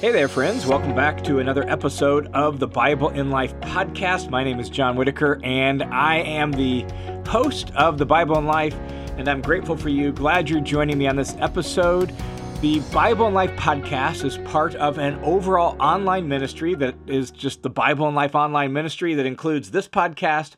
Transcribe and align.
Hey 0.00 0.12
there, 0.12 0.28
friends. 0.28 0.64
Welcome 0.64 0.94
back 0.94 1.24
to 1.24 1.40
another 1.40 1.68
episode 1.68 2.28
of 2.32 2.60
the 2.60 2.68
Bible 2.68 3.08
in 3.08 3.30
Life 3.30 3.52
podcast. 3.56 4.30
My 4.30 4.44
name 4.44 4.60
is 4.60 4.70
John 4.70 4.94
Whitaker, 4.94 5.40
and 5.42 5.82
I 5.82 6.18
am 6.18 6.52
the 6.52 6.86
host 7.26 7.72
of 7.74 7.98
the 7.98 8.06
Bible 8.06 8.38
in 8.38 8.46
Life, 8.46 8.76
and 9.16 9.26
I'm 9.26 9.42
grateful 9.42 9.76
for 9.76 9.88
you. 9.88 10.12
Glad 10.12 10.48
you're 10.48 10.60
joining 10.60 10.98
me 10.98 11.08
on 11.08 11.16
this 11.16 11.34
episode. 11.40 12.14
The 12.60 12.78
Bible 12.92 13.26
in 13.26 13.34
Life 13.34 13.50
podcast 13.56 14.24
is 14.24 14.38
part 14.38 14.76
of 14.76 14.98
an 14.98 15.18
overall 15.24 15.76
online 15.82 16.28
ministry 16.28 16.76
that 16.76 16.94
is 17.08 17.32
just 17.32 17.64
the 17.64 17.70
Bible 17.70 18.08
in 18.08 18.14
Life 18.14 18.36
online 18.36 18.72
ministry 18.72 19.14
that 19.14 19.26
includes 19.26 19.72
this 19.72 19.88
podcast 19.88 20.54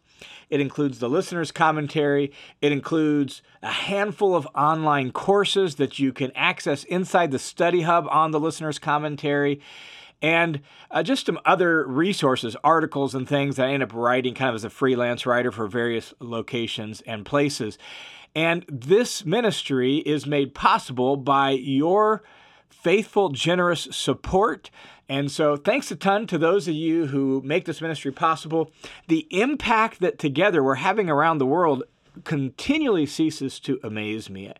it 0.50 0.60
includes 0.60 0.98
the 0.98 1.08
listener's 1.08 1.52
commentary. 1.52 2.32
It 2.60 2.72
includes 2.72 3.40
a 3.62 3.70
handful 3.70 4.34
of 4.34 4.46
online 4.54 5.12
courses 5.12 5.76
that 5.76 5.98
you 5.98 6.12
can 6.12 6.32
access 6.34 6.84
inside 6.84 7.30
the 7.30 7.38
study 7.38 7.82
hub 7.82 8.06
on 8.10 8.32
the 8.32 8.40
listener's 8.40 8.78
commentary. 8.78 9.60
And 10.20 10.60
uh, 10.90 11.02
just 11.02 11.26
some 11.26 11.38
other 11.46 11.86
resources, 11.86 12.56
articles, 12.62 13.14
and 13.14 13.26
things 13.26 13.56
that 13.56 13.68
I 13.68 13.72
end 13.72 13.82
up 13.82 13.94
writing 13.94 14.34
kind 14.34 14.50
of 14.50 14.54
as 14.56 14.64
a 14.64 14.70
freelance 14.70 15.24
writer 15.24 15.50
for 15.50 15.66
various 15.66 16.12
locations 16.20 17.00
and 17.02 17.24
places. 17.24 17.78
And 18.34 18.64
this 18.68 19.24
ministry 19.24 19.98
is 19.98 20.26
made 20.26 20.54
possible 20.54 21.16
by 21.16 21.50
your 21.50 22.22
faithful, 22.82 23.30
generous 23.30 23.88
support. 23.90 24.70
And 25.08 25.30
so, 25.30 25.56
thanks 25.56 25.90
a 25.90 25.96
ton 25.96 26.26
to 26.28 26.38
those 26.38 26.68
of 26.68 26.74
you 26.74 27.06
who 27.06 27.42
make 27.44 27.64
this 27.64 27.80
ministry 27.80 28.12
possible. 28.12 28.70
The 29.08 29.26
impact 29.30 30.00
that 30.00 30.18
together 30.18 30.62
we're 30.62 30.76
having 30.76 31.10
around 31.10 31.38
the 31.38 31.46
world 31.46 31.82
continually 32.24 33.06
ceases 33.06 33.60
to 33.60 33.80
amaze 33.82 34.30
me. 34.30 34.48
I 34.48 34.54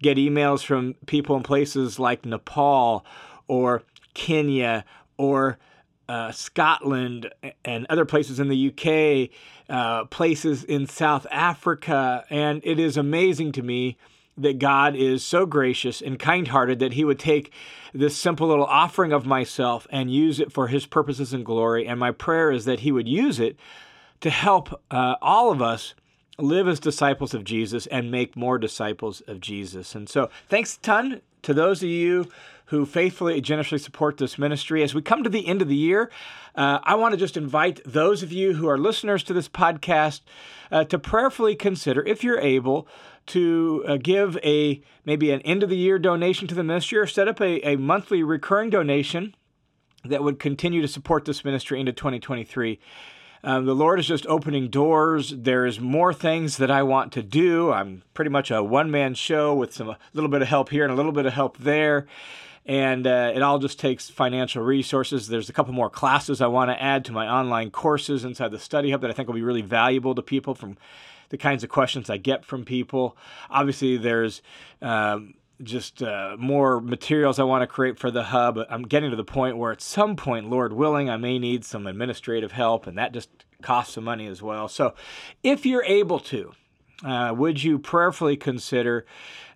get 0.00 0.16
emails 0.16 0.64
from 0.64 0.94
people 1.06 1.36
in 1.36 1.42
places 1.42 1.98
like 1.98 2.24
Nepal 2.24 3.04
or 3.48 3.82
Kenya 4.14 4.84
or 5.16 5.58
uh, 6.08 6.32
Scotland 6.32 7.30
and 7.64 7.86
other 7.88 8.04
places 8.04 8.40
in 8.40 8.48
the 8.48 8.68
UK, 8.68 9.30
uh, 9.68 10.04
places 10.06 10.64
in 10.64 10.86
South 10.86 11.26
Africa, 11.30 12.24
and 12.28 12.60
it 12.64 12.78
is 12.78 12.96
amazing 12.96 13.52
to 13.52 13.62
me 13.62 13.96
that 14.36 14.58
God 14.58 14.96
is 14.96 15.24
so 15.24 15.46
gracious 15.46 16.00
and 16.00 16.18
kind 16.18 16.48
hearted 16.48 16.78
that 16.78 16.94
He 16.94 17.04
would 17.04 17.18
take 17.18 17.52
this 17.92 18.16
simple 18.16 18.48
little 18.48 18.64
offering 18.64 19.12
of 19.12 19.26
myself 19.26 19.86
and 19.90 20.12
use 20.12 20.40
it 20.40 20.52
for 20.52 20.68
His 20.68 20.86
purposes 20.86 21.32
and 21.32 21.44
glory. 21.44 21.86
And 21.86 22.00
my 22.00 22.10
prayer 22.10 22.50
is 22.50 22.64
that 22.64 22.80
He 22.80 22.92
would 22.92 23.08
use 23.08 23.38
it 23.38 23.56
to 24.20 24.30
help 24.30 24.80
uh, 24.90 25.16
all 25.20 25.50
of 25.50 25.60
us 25.60 25.94
live 26.38 26.66
as 26.66 26.80
disciples 26.80 27.34
of 27.34 27.44
Jesus 27.44 27.86
and 27.86 28.10
make 28.10 28.36
more 28.36 28.58
disciples 28.58 29.20
of 29.26 29.40
Jesus. 29.40 29.94
And 29.94 30.08
so, 30.08 30.30
thanks 30.48 30.76
a 30.76 30.80
ton 30.80 31.20
to 31.42 31.52
those 31.52 31.82
of 31.82 31.88
you 31.88 32.28
who 32.66 32.86
faithfully, 32.86 33.34
and 33.34 33.44
generously 33.44 33.78
support 33.78 34.16
this 34.16 34.38
ministry. 34.38 34.82
As 34.82 34.94
we 34.94 35.02
come 35.02 35.22
to 35.24 35.28
the 35.28 35.46
end 35.46 35.60
of 35.60 35.68
the 35.68 35.76
year, 35.76 36.10
uh, 36.54 36.78
I 36.82 36.94
want 36.94 37.12
to 37.12 37.18
just 37.18 37.36
invite 37.36 37.82
those 37.84 38.22
of 38.22 38.32
you 38.32 38.54
who 38.54 38.66
are 38.66 38.78
listeners 38.78 39.22
to 39.24 39.34
this 39.34 39.48
podcast 39.48 40.22
uh, 40.70 40.84
to 40.84 40.98
prayerfully 40.98 41.54
consider, 41.54 42.02
if 42.06 42.24
you're 42.24 42.40
able, 42.40 42.88
to 43.26 43.84
uh, 43.86 43.96
give 43.96 44.36
a 44.44 44.82
maybe 45.04 45.30
an 45.30 45.40
end 45.42 45.62
of 45.62 45.70
the 45.70 45.76
year 45.76 45.98
donation 45.98 46.48
to 46.48 46.54
the 46.54 46.64
ministry 46.64 46.98
or 46.98 47.06
set 47.06 47.28
up 47.28 47.40
a, 47.40 47.66
a 47.66 47.76
monthly 47.76 48.22
recurring 48.22 48.70
donation 48.70 49.34
that 50.04 50.22
would 50.22 50.38
continue 50.38 50.82
to 50.82 50.88
support 50.88 51.24
this 51.24 51.44
ministry 51.44 51.78
into 51.78 51.92
2023. 51.92 52.78
Um, 53.44 53.66
the 53.66 53.74
Lord 53.74 53.98
is 53.98 54.06
just 54.06 54.26
opening 54.26 54.68
doors. 54.68 55.34
There's 55.36 55.80
more 55.80 56.14
things 56.14 56.58
that 56.58 56.70
I 56.70 56.84
want 56.84 57.12
to 57.12 57.22
do. 57.22 57.72
I'm 57.72 58.02
pretty 58.14 58.30
much 58.30 58.50
a 58.50 58.62
one 58.62 58.90
man 58.90 59.14
show 59.14 59.54
with 59.54 59.74
some 59.74 59.90
a 59.90 59.98
little 60.12 60.30
bit 60.30 60.42
of 60.42 60.48
help 60.48 60.68
here 60.68 60.84
and 60.84 60.92
a 60.92 60.96
little 60.96 61.12
bit 61.12 61.26
of 61.26 61.32
help 61.32 61.58
there. 61.58 62.06
And 62.64 63.04
uh, 63.08 63.32
it 63.34 63.42
all 63.42 63.58
just 63.58 63.80
takes 63.80 64.08
financial 64.08 64.62
resources. 64.62 65.26
There's 65.26 65.48
a 65.48 65.52
couple 65.52 65.72
more 65.72 65.90
classes 65.90 66.40
I 66.40 66.46
want 66.46 66.70
to 66.70 66.80
add 66.80 67.04
to 67.06 67.12
my 67.12 67.26
online 67.26 67.72
courses 67.72 68.24
inside 68.24 68.52
the 68.52 68.60
study 68.60 68.92
hub 68.92 69.00
that 69.00 69.10
I 69.10 69.12
think 69.12 69.26
will 69.26 69.34
be 69.34 69.42
really 69.42 69.62
valuable 69.62 70.14
to 70.14 70.22
people 70.22 70.54
from 70.54 70.76
the 71.32 71.38
kinds 71.38 71.64
of 71.64 71.70
questions 71.70 72.10
I 72.10 72.18
get 72.18 72.44
from 72.44 72.64
people. 72.64 73.16
Obviously, 73.50 73.96
there's 73.96 74.42
um, 74.82 75.32
just 75.62 76.02
uh, 76.02 76.36
more 76.38 76.78
materials 76.78 77.38
I 77.38 77.44
want 77.44 77.62
to 77.62 77.66
create 77.66 77.98
for 77.98 78.10
the 78.10 78.24
hub. 78.24 78.58
I'm 78.68 78.82
getting 78.82 79.10
to 79.10 79.16
the 79.16 79.24
point 79.24 79.56
where, 79.56 79.72
at 79.72 79.80
some 79.80 80.14
point, 80.14 80.50
Lord 80.50 80.74
willing, 80.74 81.08
I 81.08 81.16
may 81.16 81.38
need 81.38 81.64
some 81.64 81.86
administrative 81.86 82.52
help, 82.52 82.86
and 82.86 82.98
that 82.98 83.12
just 83.12 83.30
costs 83.62 83.94
some 83.94 84.04
money 84.04 84.26
as 84.26 84.42
well. 84.42 84.68
So, 84.68 84.94
if 85.42 85.64
you're 85.64 85.84
able 85.84 86.20
to, 86.20 86.52
uh, 87.04 87.34
would 87.36 87.62
you 87.62 87.78
prayerfully 87.78 88.36
consider 88.36 89.04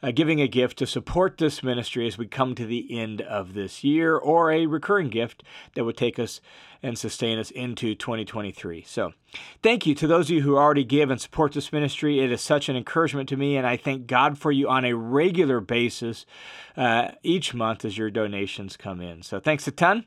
uh, 0.02 0.10
giving 0.10 0.40
a 0.40 0.48
gift 0.48 0.78
to 0.78 0.86
support 0.86 1.38
this 1.38 1.62
ministry 1.62 2.06
as 2.06 2.18
we 2.18 2.26
come 2.26 2.54
to 2.54 2.66
the 2.66 2.98
end 2.98 3.20
of 3.22 3.54
this 3.54 3.82
year, 3.82 4.16
or 4.16 4.50
a 4.50 4.66
recurring 4.66 5.08
gift 5.08 5.42
that 5.74 5.84
would 5.84 5.96
take 5.96 6.18
us 6.18 6.40
and 6.82 6.98
sustain 6.98 7.38
us 7.38 7.50
into 7.50 7.94
2023? 7.94 8.84
So, 8.86 9.12
thank 9.62 9.86
you 9.86 9.94
to 9.94 10.06
those 10.06 10.26
of 10.26 10.36
you 10.36 10.42
who 10.42 10.56
already 10.56 10.84
give 10.84 11.10
and 11.10 11.20
support 11.20 11.52
this 11.52 11.72
ministry. 11.72 12.20
It 12.20 12.30
is 12.30 12.40
such 12.40 12.68
an 12.68 12.76
encouragement 12.76 13.28
to 13.30 13.36
me, 13.36 13.56
and 13.56 13.66
I 13.66 13.76
thank 13.76 14.06
God 14.06 14.38
for 14.38 14.52
you 14.52 14.68
on 14.68 14.84
a 14.84 14.94
regular 14.94 15.60
basis 15.60 16.26
uh, 16.76 17.12
each 17.22 17.54
month 17.54 17.84
as 17.84 17.96
your 17.96 18.10
donations 18.10 18.76
come 18.76 19.00
in. 19.00 19.22
So, 19.22 19.40
thanks 19.40 19.66
a 19.66 19.72
ton. 19.72 20.04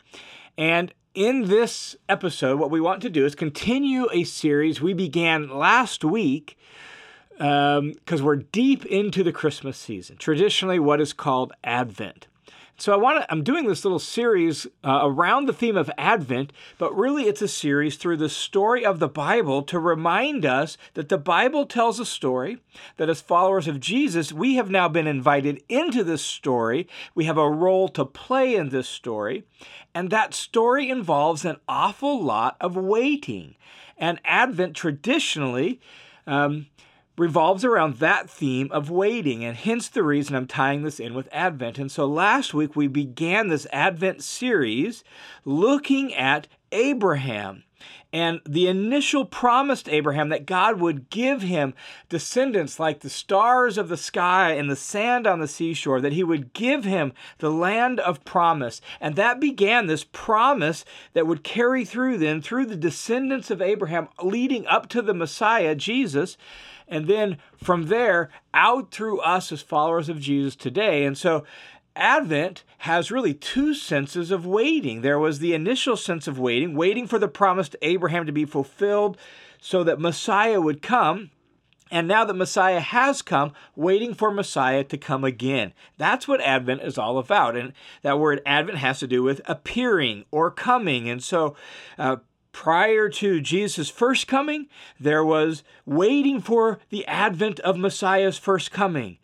And 0.57 0.93
in 1.15 1.47
this 1.47 1.95
episode, 2.07 2.59
what 2.59 2.69
we 2.69 2.79
want 2.79 3.01
to 3.01 3.09
do 3.09 3.25
is 3.25 3.33
continue 3.33 4.07
a 4.11 4.23
series 4.23 4.81
we 4.81 4.93
began 4.93 5.49
last 5.49 6.03
week 6.03 6.57
because 7.39 8.19
um, 8.19 8.25
we're 8.25 8.35
deep 8.35 8.85
into 8.85 9.23
the 9.23 9.31
Christmas 9.31 9.77
season, 9.77 10.17
traditionally 10.17 10.77
what 10.77 10.99
is 10.99 11.13
called 11.13 11.53
Advent. 11.63 12.27
So 12.75 12.93
I 12.93 12.97
want 12.97 13.21
to, 13.21 13.31
I'm 13.31 13.43
doing 13.43 13.65
this 13.65 13.85
little 13.85 13.99
series 13.99 14.67
uh, 14.85 15.01
around 15.03 15.45
the 15.45 15.53
theme 15.53 15.77
of 15.77 15.89
Advent, 15.97 16.51
but 16.77 16.95
really 16.95 17.23
it's 17.23 17.41
a 17.41 17.47
series 17.47 17.95
through 17.95 18.17
the 18.17 18.29
story 18.29 18.85
of 18.85 18.99
the 18.99 19.07
Bible 19.07 19.63
to 19.63 19.79
remind 19.79 20.45
us 20.45 20.77
that 20.95 21.07
the 21.07 21.17
Bible 21.17 21.65
tells 21.65 21.99
a 21.99 22.05
story 22.05 22.57
that 22.97 23.09
as 23.09 23.21
followers 23.21 23.69
of 23.69 23.79
Jesus, 23.79 24.33
we 24.33 24.55
have 24.55 24.69
now 24.69 24.89
been 24.89 25.07
invited 25.07 25.63
into 25.69 26.03
this 26.03 26.21
story. 26.21 26.87
We 27.15 27.23
have 27.25 27.37
a 27.37 27.49
role 27.49 27.87
to 27.89 28.05
play 28.05 28.55
in 28.55 28.69
this 28.69 28.87
story, 28.87 29.43
and 29.93 30.09
that 30.09 30.33
story 30.33 30.89
involves 30.89 31.43
an 31.45 31.57
awful 31.69 32.21
lot 32.21 32.57
of 32.59 32.75
waiting. 32.75 33.55
And 33.97 34.21
Advent 34.23 34.75
traditionally 34.75 35.81
um, 36.27 36.67
revolves 37.19 37.65
around 37.65 37.97
that 37.97 38.29
theme 38.29 38.69
of 38.71 38.89
waiting, 38.89 39.43
and 39.43 39.57
hence 39.57 39.89
the 39.89 40.03
reason 40.03 40.35
I'm 40.35 40.47
tying 40.47 40.83
this 40.83 40.99
in 40.99 41.13
with 41.13 41.29
Advent. 41.31 41.77
And 41.77 41.91
so 41.91 42.05
last 42.05 42.53
week 42.53 42.75
we 42.75 42.87
began 42.87 43.49
this 43.49 43.67
Advent 43.71 44.23
series 44.23 45.03
looking 45.43 46.13
at 46.13 46.47
Abraham 46.71 47.63
and 48.11 48.41
the 48.47 48.67
initial 48.67 49.23
promise 49.23 49.83
to 49.83 49.93
Abraham 49.93 50.29
that 50.29 50.47
God 50.47 50.79
would 50.79 51.09
give 51.09 51.43
him 51.43 51.75
descendants 52.09 52.79
like 52.79 53.01
the 53.01 53.09
stars 53.09 53.77
of 53.77 53.87
the 53.87 53.97
sky 53.97 54.53
and 54.53 54.69
the 54.69 54.75
sand 54.75 55.27
on 55.27 55.39
the 55.39 55.47
seashore, 55.47 56.01
that 56.01 56.13
he 56.13 56.23
would 56.23 56.53
give 56.53 56.85
him 56.85 57.13
the 57.37 57.51
land 57.51 57.99
of 57.99 58.25
promise. 58.25 58.81
And 58.99 59.15
that 59.15 59.39
began 59.39 59.85
this 59.85 60.03
promise 60.03 60.85
that 61.13 61.27
would 61.27 61.43
carry 61.43 61.85
through 61.85 62.17
then 62.17 62.41
through 62.41 62.65
the 62.65 62.75
descendants 62.75 63.51
of 63.51 63.61
Abraham 63.61 64.07
leading 64.23 64.65
up 64.65 64.89
to 64.89 65.01
the 65.01 65.13
Messiah, 65.13 65.75
Jesus 65.75 66.35
and 66.89 67.07
then 67.07 67.37
from 67.55 67.87
there 67.87 68.29
out 68.53 68.91
through 68.91 69.19
us 69.21 69.51
as 69.51 69.61
followers 69.61 70.09
of 70.09 70.19
Jesus 70.19 70.55
today. 70.55 71.05
And 71.05 71.17
so 71.17 71.45
Advent 71.95 72.63
has 72.79 73.11
really 73.11 73.33
two 73.33 73.73
senses 73.73 74.31
of 74.31 74.45
waiting. 74.45 75.01
There 75.01 75.19
was 75.19 75.39
the 75.39 75.53
initial 75.53 75.97
sense 75.97 76.27
of 76.27 76.39
waiting, 76.39 76.75
waiting 76.75 77.07
for 77.07 77.19
the 77.19 77.27
promise 77.27 77.69
to 77.69 77.77
Abraham 77.81 78.25
to 78.25 78.31
be 78.31 78.45
fulfilled 78.45 79.17
so 79.61 79.83
that 79.83 79.99
Messiah 79.99 80.61
would 80.61 80.81
come. 80.81 81.31
And 81.91 82.07
now 82.07 82.23
that 82.23 82.35
Messiah 82.35 82.79
has 82.79 83.23
come, 83.23 83.51
waiting 83.75 84.13
for 84.13 84.29
Messiah 84.29 84.83
to 84.83 84.97
come 84.97 85.23
again. 85.23 85.73
That's 85.97 86.27
what 86.27 86.39
Advent 86.39 86.83
is 86.83 86.99
all 86.99 87.17
about. 87.17 87.57
And 87.57 87.73
that 88.03 88.19
word 88.19 88.41
Advent 88.45 88.77
has 88.77 88.99
to 88.99 89.07
do 89.07 89.23
with 89.23 89.41
appearing 89.45 90.25
or 90.29 90.51
coming. 90.51 91.09
And 91.09 91.23
so 91.23 91.55
uh, 91.97 92.17
prior 92.59 93.07
to 93.07 93.39
Jesus' 93.39 93.89
first 93.89 94.27
coming, 94.27 94.67
there 94.99 95.23
was 95.23 95.63
waiting 95.85 96.41
for 96.41 96.77
the 96.89 97.07
advent 97.07 97.57
of 97.61 97.77
Messiah's 97.77 98.37
first 98.37 98.69
coming. 98.69 99.17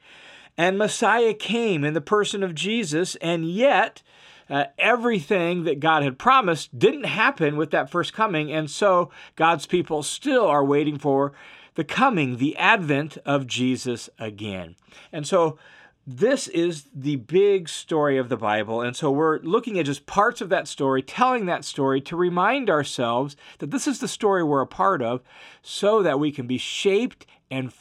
And 0.58 0.78
Messiah 0.78 1.34
came 1.34 1.84
in 1.84 1.94
the 1.94 2.00
person 2.00 2.44
of 2.44 2.56
Jesus, 2.56 3.18
and 3.18 3.44
yet 3.44 4.02
uh, 4.50 4.68
everything 4.80 5.66
that 5.66 5.82
God 5.82 6.02
had 6.02 6.18
promised 6.18 6.80
didn't 6.80 7.08
happen 7.08 7.58
with 7.58 7.72
that 7.72 7.90
first 7.90 8.14
coming. 8.14 8.54
And 8.54 8.72
so 8.72 9.12
God's 9.36 9.66
people 9.66 10.02
still 10.02 10.48
are 10.48 10.64
waiting 10.64 10.98
for 10.98 11.34
the 11.74 11.84
coming, 11.84 12.38
the 12.38 12.56
advent 12.56 13.18
of 13.26 13.48
Jesus 13.48 14.10
again. 14.18 14.78
And 15.12 15.28
so 15.28 15.60
this 16.08 16.48
is 16.48 16.86
the 16.94 17.16
big 17.16 17.68
story 17.68 18.18
of 18.18 18.30
the 18.30 18.38
Bible. 18.38 18.82
And 18.82 18.96
so 18.96 19.10
we're 19.10 19.40
looking 19.40 19.80
at 19.80 19.88
just 19.88 20.06
parts 20.06 20.40
of 20.40 20.50
that 20.50 20.68
story, 20.68 21.02
telling 21.02 21.46
that 21.46 21.66
story 21.66 22.00
to 22.02 22.16
remind 22.16 22.70
ourselves 22.70 23.36
that 23.58 23.72
this 23.72 23.88
is 23.88 24.00
the 24.00 24.08
story 24.08 24.44
we're 24.44 24.62
a 24.62 24.68
part 24.68 25.02
of 25.02 25.22
so 25.64 26.04
that 26.04 26.20
we 26.20 26.32
can 26.32 26.46
be 26.46 26.60
shaped 26.60 27.26
and 27.50 27.72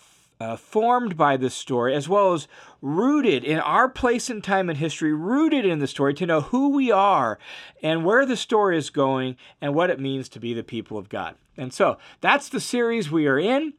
uh, 0.41 0.57
formed 0.57 1.17
by 1.17 1.37
this 1.37 1.55
story, 1.55 1.95
as 1.95 2.09
well 2.09 2.33
as 2.33 2.49
rooted 2.83 3.45
in 3.45 3.59
our 3.59 3.89
place 3.89 4.29
and 4.29 4.43
time 4.43 4.69
and 4.69 4.79
history, 4.79 5.13
rooted 5.13 5.65
in 5.65 5.79
the 5.79 5.87
story 5.87 6.13
to 6.15 6.27
know 6.27 6.41
who 6.41 6.71
we 6.71 6.91
are 6.91 7.39
and 7.83 8.05
where 8.05 8.27
the 8.27 8.37
story 8.37 8.77
is 8.77 8.91
going 8.91 9.37
and 9.61 9.75
what 9.75 9.91
it 9.91 10.01
means 10.01 10.29
to 10.29 10.41
be 10.41 10.53
the 10.53 10.65
people 10.65 10.99
of 10.99 11.09
God. 11.09 11.37
And 11.57 11.73
so 11.73 11.99
that's 12.21 12.49
the 12.49 12.61
series 12.61 13.11
we 13.11 13.27
are 13.27 13.39
in. 13.39 13.75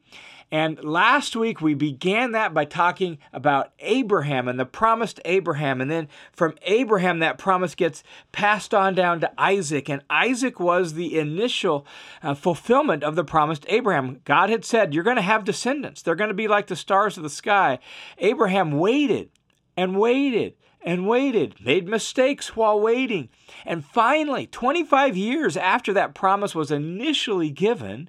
And 0.52 0.82
last 0.84 1.34
week 1.34 1.60
we 1.60 1.74
began 1.74 2.32
that 2.32 2.54
by 2.54 2.64
talking 2.64 3.18
about 3.32 3.72
Abraham 3.80 4.46
and 4.46 4.60
the 4.60 4.64
promise 4.66 5.12
to 5.14 5.22
Abraham. 5.24 5.80
And 5.80 5.90
then 5.90 6.08
from 6.32 6.54
Abraham, 6.62 7.18
that 7.18 7.36
promise 7.36 7.74
gets 7.74 8.04
passed 8.30 8.72
on 8.72 8.94
down 8.94 9.20
to 9.20 9.40
Isaac. 9.40 9.88
And 9.88 10.02
Isaac 10.08 10.60
was 10.60 10.94
the 10.94 11.18
initial 11.18 11.84
uh, 12.22 12.34
fulfillment 12.34 13.02
of 13.02 13.16
the 13.16 13.24
promise 13.24 13.58
to 13.60 13.74
Abraham. 13.74 14.20
God 14.24 14.48
had 14.48 14.64
said, 14.64 14.94
You're 14.94 15.02
going 15.02 15.16
to 15.16 15.22
have 15.22 15.44
descendants, 15.44 16.02
they're 16.02 16.14
going 16.14 16.28
to 16.28 16.34
be 16.34 16.48
like 16.48 16.68
the 16.68 16.76
stars 16.76 17.16
of 17.16 17.24
the 17.24 17.30
sky. 17.30 17.80
Abraham 18.18 18.78
waited 18.78 19.30
and 19.76 19.98
waited 19.98 20.54
and 20.80 21.08
waited, 21.08 21.56
made 21.60 21.88
mistakes 21.88 22.54
while 22.54 22.78
waiting. 22.78 23.28
And 23.64 23.84
finally, 23.84 24.46
25 24.46 25.16
years 25.16 25.56
after 25.56 25.92
that 25.92 26.14
promise 26.14 26.54
was 26.54 26.70
initially 26.70 27.50
given, 27.50 28.08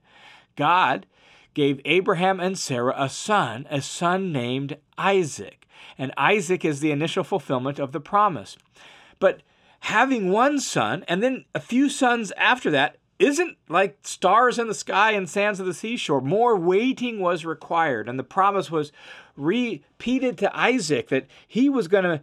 God 0.55 1.07
gave 1.57 1.81
Abraham 1.85 2.39
and 2.39 2.55
Sarah 2.55 2.93
a 2.95 3.09
son, 3.09 3.65
a 3.71 3.81
son 3.81 4.31
named 4.31 4.77
Isaac. 4.95 5.67
And 5.97 6.13
Isaac 6.15 6.63
is 6.63 6.81
the 6.81 6.91
initial 6.91 7.23
fulfillment 7.23 7.79
of 7.79 7.93
the 7.93 7.99
promise. 7.99 8.57
But 9.17 9.41
having 9.79 10.31
one 10.31 10.59
son 10.59 11.03
and 11.07 11.23
then 11.23 11.45
a 11.55 11.59
few 11.59 11.89
sons 11.89 12.31
after 12.37 12.69
that 12.69 12.97
isn't 13.17 13.57
like 13.69 13.97
stars 14.03 14.59
in 14.59 14.67
the 14.67 14.75
sky 14.75 15.13
and 15.13 15.27
sands 15.27 15.59
of 15.59 15.65
the 15.65 15.73
seashore. 15.73 16.21
More 16.21 16.55
waiting 16.55 17.19
was 17.19 17.43
required, 17.43 18.07
and 18.07 18.19
the 18.19 18.23
promise 18.23 18.69
was 18.69 18.91
repeated 19.35 20.37
to 20.37 20.55
Isaac 20.55 21.07
that 21.07 21.25
he 21.47 21.69
was 21.69 21.87
going 21.87 22.03
to 22.03 22.21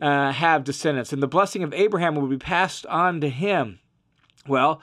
uh, 0.00 0.30
have 0.30 0.62
descendants, 0.62 1.12
and 1.12 1.20
the 1.20 1.26
blessing 1.26 1.64
of 1.64 1.74
Abraham 1.74 2.14
would 2.14 2.30
be 2.30 2.38
passed 2.38 2.86
on 2.86 3.20
to 3.22 3.28
him. 3.28 3.80
Well, 4.46 4.80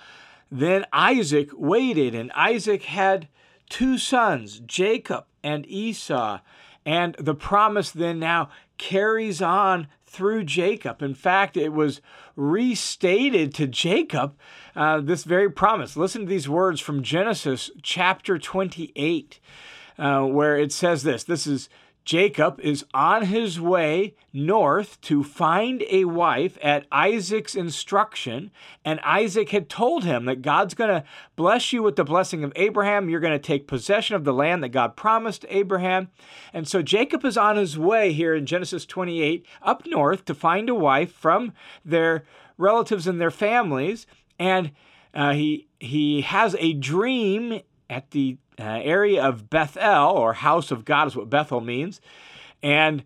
then 0.51 0.85
Isaac 0.91 1.51
waited, 1.53 2.13
and 2.13 2.33
Isaac 2.33 2.83
had 2.83 3.29
two 3.73 3.97
sons, 3.97 4.59
Jacob 4.59 5.25
and 5.43 5.65
Esau. 5.65 6.39
And 6.85 7.15
the 7.15 7.33
promise 7.33 7.89
then 7.89 8.19
now 8.19 8.49
carries 8.77 9.41
on 9.41 9.87
through 10.05 10.43
Jacob. 10.43 11.01
In 11.01 11.15
fact, 11.15 11.57
it 11.57 11.69
was 11.69 11.99
restated 12.35 13.51
to 13.55 13.65
Jacob, 13.65 14.35
uh, 14.75 15.01
this 15.01 15.23
very 15.23 15.49
promise. 15.49 15.97
Listen 15.97 16.21
to 16.21 16.27
these 16.27 16.47
words 16.47 16.81
from 16.81 17.01
Genesis 17.01 17.71
chapter 17.81 18.37
28, 18.37 19.39
uh, 19.97 20.21
where 20.21 20.55
it 20.55 20.71
says 20.71 21.01
this. 21.01 21.23
This 21.23 21.47
is 21.47 21.67
Jacob 22.05 22.59
is 22.59 22.85
on 22.93 23.25
his 23.25 23.61
way 23.61 24.15
north 24.33 24.99
to 25.01 25.23
find 25.23 25.83
a 25.89 26.05
wife 26.05 26.57
at 26.61 26.85
Isaac's 26.91 27.55
instruction, 27.55 28.51
and 28.83 28.99
Isaac 29.01 29.49
had 29.49 29.69
told 29.69 30.03
him 30.03 30.25
that 30.25 30.41
God's 30.41 30.73
going 30.73 30.89
to 30.89 31.05
bless 31.35 31.71
you 31.71 31.81
with 31.81 31.95
the 31.95 32.03
blessing 32.03 32.43
of 32.43 32.51
Abraham. 32.55 33.09
You're 33.09 33.19
going 33.19 33.33
to 33.33 33.39
take 33.39 33.67
possession 33.67 34.15
of 34.15 34.25
the 34.25 34.33
land 34.33 34.63
that 34.63 34.69
God 34.69 34.97
promised 34.97 35.45
Abraham. 35.49 36.09
And 36.53 36.67
so 36.67 36.81
Jacob 36.81 37.23
is 37.23 37.37
on 37.37 37.55
his 37.55 37.77
way 37.77 38.11
here 38.11 38.35
in 38.35 38.45
Genesis 38.45 38.85
28 38.85 39.45
up 39.61 39.85
north 39.85 40.25
to 40.25 40.33
find 40.33 40.69
a 40.69 40.75
wife 40.75 41.11
from 41.11 41.53
their 41.85 42.25
relatives 42.57 43.07
and 43.07 43.19
their 43.19 43.31
families, 43.31 44.05
and 44.37 44.71
uh, 45.13 45.33
he 45.33 45.67
he 45.79 46.21
has 46.21 46.55
a 46.59 46.73
dream 46.73 47.61
at 47.89 48.11
the 48.11 48.37
uh, 48.59 48.63
area 48.63 49.23
of 49.23 49.49
Bethel, 49.49 50.11
or 50.11 50.33
house 50.33 50.71
of 50.71 50.85
God 50.85 51.07
is 51.07 51.15
what 51.15 51.29
Bethel 51.29 51.61
means. 51.61 52.01
And 52.61 53.03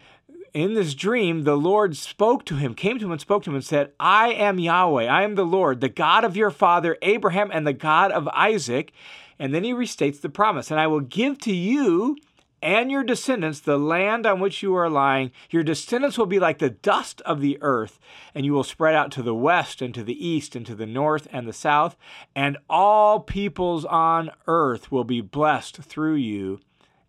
in 0.53 0.73
this 0.73 0.93
dream, 0.93 1.43
the 1.43 1.55
Lord 1.55 1.95
spoke 1.95 2.45
to 2.45 2.55
him, 2.55 2.73
came 2.73 2.99
to 2.99 3.05
him 3.05 3.11
and 3.11 3.21
spoke 3.21 3.43
to 3.43 3.49
him 3.49 3.55
and 3.55 3.65
said, 3.65 3.91
I 3.99 4.29
am 4.33 4.59
Yahweh, 4.59 5.05
I 5.05 5.23
am 5.23 5.35
the 5.35 5.45
Lord, 5.45 5.81
the 5.81 5.89
God 5.89 6.23
of 6.23 6.37
your 6.37 6.51
father 6.51 6.97
Abraham 7.01 7.49
and 7.53 7.65
the 7.65 7.73
God 7.73 8.11
of 8.11 8.27
Isaac. 8.29 8.91
And 9.39 9.53
then 9.53 9.63
he 9.63 9.71
restates 9.71 10.21
the 10.21 10.29
promise, 10.29 10.71
and 10.71 10.79
I 10.79 10.87
will 10.87 11.01
give 11.01 11.37
to 11.41 11.53
you 11.53 12.17
and 12.61 12.91
your 12.91 13.03
descendants 13.03 13.59
the 13.59 13.77
land 13.77 14.25
on 14.25 14.39
which 14.39 14.63
you 14.63 14.75
are 14.75 14.89
lying. 14.89 15.31
Your 15.49 15.63
descendants 15.63 16.17
will 16.17 16.25
be 16.25 16.39
like 16.39 16.59
the 16.59 16.69
dust 16.69 17.21
of 17.21 17.41
the 17.41 17.57
earth, 17.61 17.99
and 18.33 18.45
you 18.45 18.53
will 18.53 18.63
spread 18.63 18.95
out 18.95 19.11
to 19.11 19.23
the 19.23 19.35
west 19.35 19.81
and 19.81 19.93
to 19.93 20.03
the 20.03 20.27
east 20.27 20.55
and 20.55 20.65
to 20.65 20.75
the 20.75 20.85
north 20.85 21.27
and 21.31 21.47
the 21.47 21.53
south, 21.53 21.95
and 22.35 22.57
all 22.69 23.19
peoples 23.19 23.85
on 23.85 24.31
earth 24.47 24.91
will 24.91 25.03
be 25.03 25.21
blessed 25.21 25.77
through 25.77 26.15
you 26.15 26.59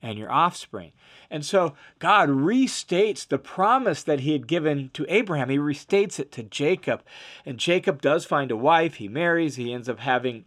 and 0.02 0.18
your 0.18 0.30
offspring. 0.30 0.92
And 1.30 1.44
so 1.44 1.74
God 1.98 2.28
restates 2.28 3.26
the 3.26 3.38
promise 3.38 4.02
that 4.02 4.20
he 4.20 4.32
had 4.32 4.46
given 4.46 4.90
to 4.94 5.04
Abraham. 5.08 5.50
He 5.50 5.58
restates 5.58 6.18
it 6.18 6.32
to 6.32 6.42
Jacob. 6.42 7.02
And 7.44 7.58
Jacob 7.58 8.00
does 8.00 8.24
find 8.24 8.50
a 8.50 8.56
wife. 8.56 8.94
He 8.94 9.08
marries. 9.08 9.56
He 9.56 9.72
ends 9.72 9.88
up 9.88 9.98
having 9.98 10.44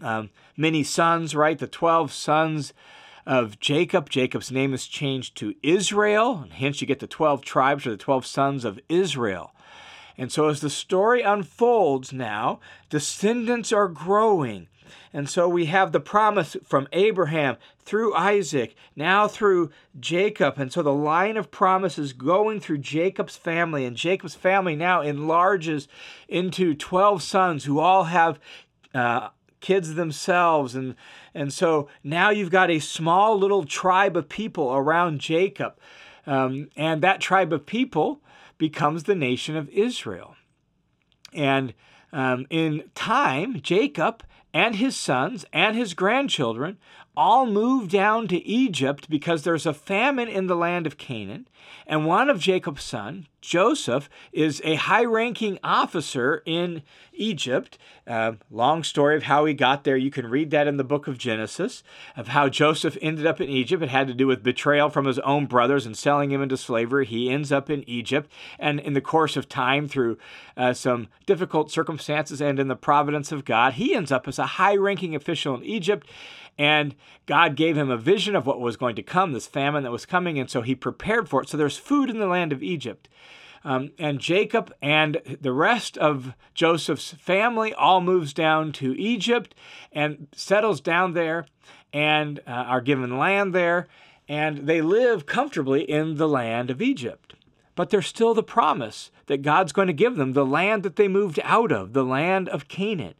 um, 0.00 0.30
many 0.56 0.82
sons, 0.82 1.34
right? 1.34 1.58
The 1.58 1.66
12 1.66 2.12
sons 2.12 2.72
of 3.28 3.60
Jacob. 3.60 4.08
Jacob's 4.08 4.50
name 4.50 4.72
is 4.72 4.86
changed 4.86 5.36
to 5.36 5.54
Israel, 5.62 6.40
and 6.42 6.52
hence 6.54 6.80
you 6.80 6.86
get 6.86 6.98
the 6.98 7.06
12 7.06 7.42
tribes 7.42 7.86
or 7.86 7.90
the 7.90 7.96
12 7.98 8.24
sons 8.24 8.64
of 8.64 8.80
Israel. 8.88 9.52
And 10.16 10.32
so 10.32 10.48
as 10.48 10.62
the 10.62 10.70
story 10.70 11.20
unfolds 11.20 12.12
now, 12.12 12.58
descendants 12.88 13.70
are 13.70 13.86
growing. 13.86 14.66
And 15.12 15.28
so 15.28 15.46
we 15.46 15.66
have 15.66 15.92
the 15.92 16.00
promise 16.00 16.56
from 16.64 16.88
Abraham 16.92 17.58
through 17.78 18.14
Isaac, 18.14 18.74
now 18.96 19.28
through 19.28 19.70
Jacob. 20.00 20.58
And 20.58 20.72
so 20.72 20.82
the 20.82 20.92
line 20.92 21.36
of 21.36 21.50
promise 21.50 21.98
is 21.98 22.14
going 22.14 22.60
through 22.60 22.78
Jacob's 22.78 23.36
family. 23.36 23.84
And 23.84 23.96
Jacob's 23.96 24.34
family 24.34 24.74
now 24.74 25.02
enlarges 25.02 25.86
into 26.28 26.74
12 26.74 27.22
sons 27.22 27.64
who 27.64 27.78
all 27.78 28.04
have 28.04 28.40
uh, 28.94 29.28
kids 29.60 29.94
themselves. 29.94 30.74
And 30.74 30.94
and 31.34 31.52
so 31.52 31.88
now 32.02 32.30
you've 32.30 32.50
got 32.50 32.70
a 32.70 32.78
small 32.78 33.38
little 33.38 33.64
tribe 33.64 34.16
of 34.16 34.28
people 34.28 34.72
around 34.74 35.20
Jacob. 35.20 35.78
Um, 36.26 36.68
and 36.76 37.02
that 37.02 37.20
tribe 37.20 37.52
of 37.52 37.64
people 37.64 38.20
becomes 38.58 39.04
the 39.04 39.14
nation 39.14 39.56
of 39.56 39.68
Israel. 39.70 40.36
And 41.32 41.74
um, 42.12 42.46
in 42.50 42.90
time 42.94 43.60
Jacob 43.60 44.22
and 44.52 44.76
his 44.76 44.96
sons 44.96 45.44
and 45.52 45.76
his 45.76 45.94
grandchildren 45.94 46.78
all 47.16 47.46
move 47.46 47.90
down 47.90 48.28
to 48.28 48.36
Egypt 48.46 49.10
because 49.10 49.42
there's 49.42 49.66
a 49.66 49.74
famine 49.74 50.28
in 50.28 50.46
the 50.46 50.54
land 50.54 50.86
of 50.86 50.96
Canaan. 50.96 51.48
And 51.84 52.06
one 52.06 52.30
of 52.30 52.38
Jacob's 52.38 52.84
sons, 52.84 53.26
Joseph, 53.40 54.08
is 54.32 54.60
a 54.64 54.76
high 54.76 55.04
ranking 55.04 55.58
officer 55.64 56.42
in 56.46 56.82
Egypt. 57.12 57.76
Uh, 58.06 58.32
long 58.50 58.84
story 58.84 59.16
of 59.16 59.24
how 59.24 59.44
he 59.44 59.54
got 59.54 59.84
there. 59.84 59.96
You 59.96 60.10
can 60.10 60.26
read 60.26 60.50
that 60.50 60.66
in 60.66 60.76
the 60.76 60.84
book 60.84 61.08
of 61.08 61.18
Genesis, 61.18 61.82
of 62.16 62.28
how 62.28 62.48
Joseph 62.48 62.96
ended 63.02 63.26
up 63.26 63.40
in 63.40 63.48
Egypt. 63.48 63.82
It 63.82 63.88
had 63.88 64.06
to 64.06 64.14
do 64.14 64.26
with 64.26 64.42
betrayal 64.42 64.88
from 64.88 65.06
his 65.06 65.18
own 65.20 65.46
brothers 65.46 65.86
and 65.86 65.96
selling 65.96 66.30
him 66.30 66.42
into 66.42 66.56
slavery. 66.56 67.04
He 67.04 67.30
ends 67.30 67.50
up 67.50 67.68
in 67.68 67.88
Egypt. 67.88 68.30
And 68.58 68.78
in 68.78 68.92
the 68.92 69.00
course 69.00 69.36
of 69.36 69.48
time, 69.48 69.88
through 69.88 70.18
uh, 70.56 70.72
some 70.72 71.08
difficult 71.26 71.70
circumstances 71.70 72.40
and 72.40 72.58
in 72.58 72.68
the 72.68 72.76
providence 72.76 73.32
of 73.32 73.44
God, 73.44 73.74
he 73.74 73.94
ends 73.94 74.12
up 74.12 74.28
as 74.28 74.37
a 74.38 74.46
high 74.46 74.76
ranking 74.76 75.14
official 75.14 75.54
in 75.54 75.64
Egypt. 75.64 76.08
And 76.58 76.96
God 77.26 77.54
gave 77.54 77.76
him 77.76 77.90
a 77.90 77.96
vision 77.96 78.34
of 78.34 78.46
what 78.46 78.60
was 78.60 78.76
going 78.76 78.96
to 78.96 79.02
come, 79.02 79.32
this 79.32 79.46
famine 79.46 79.84
that 79.84 79.92
was 79.92 80.06
coming, 80.06 80.38
and 80.38 80.50
so 80.50 80.62
he 80.62 80.74
prepared 80.74 81.28
for 81.28 81.40
it. 81.40 81.48
So 81.48 81.56
there's 81.56 81.76
food 81.76 82.10
in 82.10 82.18
the 82.18 82.26
land 82.26 82.52
of 82.52 82.62
Egypt. 82.62 83.08
Um, 83.64 83.90
and 83.98 84.18
Jacob 84.18 84.72
and 84.80 85.20
the 85.40 85.52
rest 85.52 85.96
of 85.98 86.34
Joseph's 86.54 87.12
family 87.12 87.74
all 87.74 88.00
moves 88.00 88.32
down 88.32 88.72
to 88.72 88.98
Egypt 88.98 89.54
and 89.92 90.28
settles 90.32 90.80
down 90.80 91.12
there 91.12 91.46
and 91.92 92.40
uh, 92.46 92.50
are 92.50 92.80
given 92.80 93.18
land 93.18 93.54
there, 93.54 93.88
and 94.28 94.66
they 94.66 94.80
live 94.80 95.26
comfortably 95.26 95.82
in 95.82 96.16
the 96.16 96.28
land 96.28 96.70
of 96.70 96.82
Egypt. 96.82 97.34
But 97.74 97.90
there's 97.90 98.06
still 98.06 98.34
the 98.34 98.42
promise 98.42 99.10
that 99.26 99.42
God's 99.42 99.72
going 99.72 99.86
to 99.86 99.94
give 99.94 100.16
them 100.16 100.32
the 100.32 100.46
land 100.46 100.82
that 100.82 100.96
they 100.96 101.08
moved 101.08 101.38
out 101.44 101.70
of, 101.70 101.92
the 101.92 102.04
land 102.04 102.48
of 102.48 102.68
Canaan 102.68 103.14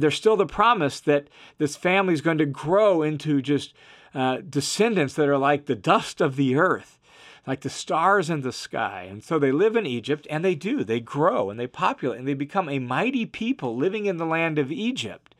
there's 0.00 0.16
still 0.16 0.36
the 0.36 0.46
promise 0.46 1.00
that 1.00 1.28
this 1.58 1.76
family 1.76 2.14
is 2.14 2.20
going 2.20 2.38
to 2.38 2.46
grow 2.46 3.02
into 3.02 3.40
just 3.40 3.74
uh, 4.14 4.38
descendants 4.48 5.14
that 5.14 5.28
are 5.28 5.38
like 5.38 5.66
the 5.66 5.74
dust 5.74 6.20
of 6.20 6.36
the 6.36 6.56
earth, 6.56 6.98
like 7.46 7.60
the 7.60 7.70
stars 7.70 8.30
in 8.30 8.42
the 8.42 8.52
sky. 8.52 9.06
And 9.08 9.22
so 9.22 9.38
they 9.38 9.52
live 9.52 9.76
in 9.76 9.86
Egypt, 9.86 10.26
and 10.30 10.44
they 10.44 10.54
do. 10.54 10.84
They 10.84 11.00
grow 11.00 11.50
and 11.50 11.58
they 11.58 11.66
populate, 11.66 12.18
and 12.18 12.28
they 12.28 12.34
become 12.34 12.68
a 12.68 12.78
mighty 12.78 13.26
people 13.26 13.76
living 13.76 14.06
in 14.06 14.16
the 14.16 14.26
land 14.26 14.58
of 14.58 14.70
Egypt. 14.72 15.34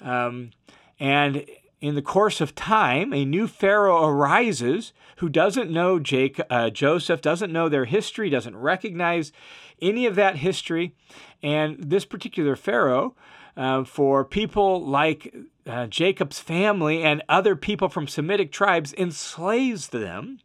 Um, 0.00 0.50
and 0.98 1.46
in 1.80 1.94
the 1.94 2.02
course 2.02 2.40
of 2.40 2.54
time, 2.54 3.12
a 3.12 3.24
new 3.24 3.48
Pharaoh 3.48 4.06
arises 4.06 4.92
who 5.16 5.28
doesn't 5.28 5.70
know 5.70 5.98
Jake, 5.98 6.40
uh, 6.48 6.70
Joseph, 6.70 7.20
doesn't 7.20 7.52
know 7.52 7.68
their 7.68 7.86
history, 7.86 8.30
doesn't 8.30 8.56
recognize 8.56 9.32
any 9.80 10.06
of 10.06 10.14
that 10.14 10.36
history. 10.36 10.94
And 11.42 11.82
this 11.82 12.04
particular 12.04 12.54
Pharaoh 12.54 13.16
uh, 13.56 13.84
for 13.84 14.24
people 14.24 14.84
like 14.84 15.34
uh, 15.66 15.86
Jacob's 15.86 16.38
family 16.38 17.02
and 17.02 17.22
other 17.28 17.54
people 17.54 17.88
from 17.88 18.08
Semitic 18.08 18.50
tribes, 18.52 18.94
enslaves 18.94 19.88
them 19.88 20.40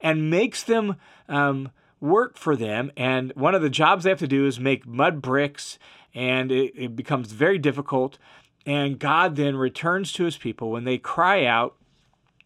and 0.00 0.30
makes 0.30 0.62
them 0.62 0.96
um, 1.28 1.70
work 2.00 2.36
for 2.36 2.56
them. 2.56 2.90
And 2.96 3.32
one 3.34 3.54
of 3.54 3.62
the 3.62 3.70
jobs 3.70 4.04
they 4.04 4.10
have 4.10 4.18
to 4.20 4.28
do 4.28 4.46
is 4.46 4.60
make 4.60 4.86
mud 4.86 5.22
bricks, 5.22 5.78
and 6.14 6.50
it, 6.50 6.72
it 6.76 6.96
becomes 6.96 7.32
very 7.32 7.58
difficult. 7.58 8.18
And 8.64 8.98
God 8.98 9.36
then 9.36 9.56
returns 9.56 10.12
to 10.14 10.24
his 10.24 10.36
people 10.36 10.70
when 10.70 10.84
they 10.84 10.98
cry 10.98 11.44
out, 11.44 11.76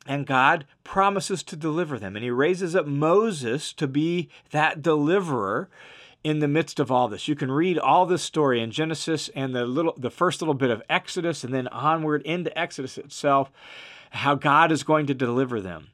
and 0.07 0.27
God 0.27 0.67
promises 0.85 1.43
to 1.45 1.57
deliver 1.57 1.99
them. 1.99 2.17
And 2.17 2.25
he 2.25 2.31
raises 2.31 2.77
up 2.77 2.87
Moses 2.87 3.73
to 3.75 3.87
be 3.87 4.29
that 4.51 4.83
deliverer 4.83 5.71
in 6.23 6.41
the 6.41 6.49
midst 6.49 6.79
of 6.79 6.91
all 6.91 7.09
this. 7.09 7.29
You 7.29 7.35
can 7.35 7.51
read 7.51 7.79
all 7.79 8.07
this 8.07 8.23
story 8.23 8.61
in 8.61 8.71
Genesis 8.71 9.31
and 9.35 9.55
the 9.55 9.65
little 9.65 9.95
the 9.97 10.11
first 10.11 10.43
little 10.43 10.55
bit 10.55 10.71
of 10.71 10.83
Exodus 10.89 11.45
and 11.45 11.53
then 11.53 11.69
onward 11.69 12.23
into 12.23 12.57
Exodus 12.59 12.99
itself 12.99 13.51
how 14.11 14.35
God 14.35 14.73
is 14.73 14.83
going 14.83 15.07
to 15.07 15.15
deliver 15.15 15.61
them. 15.61 15.89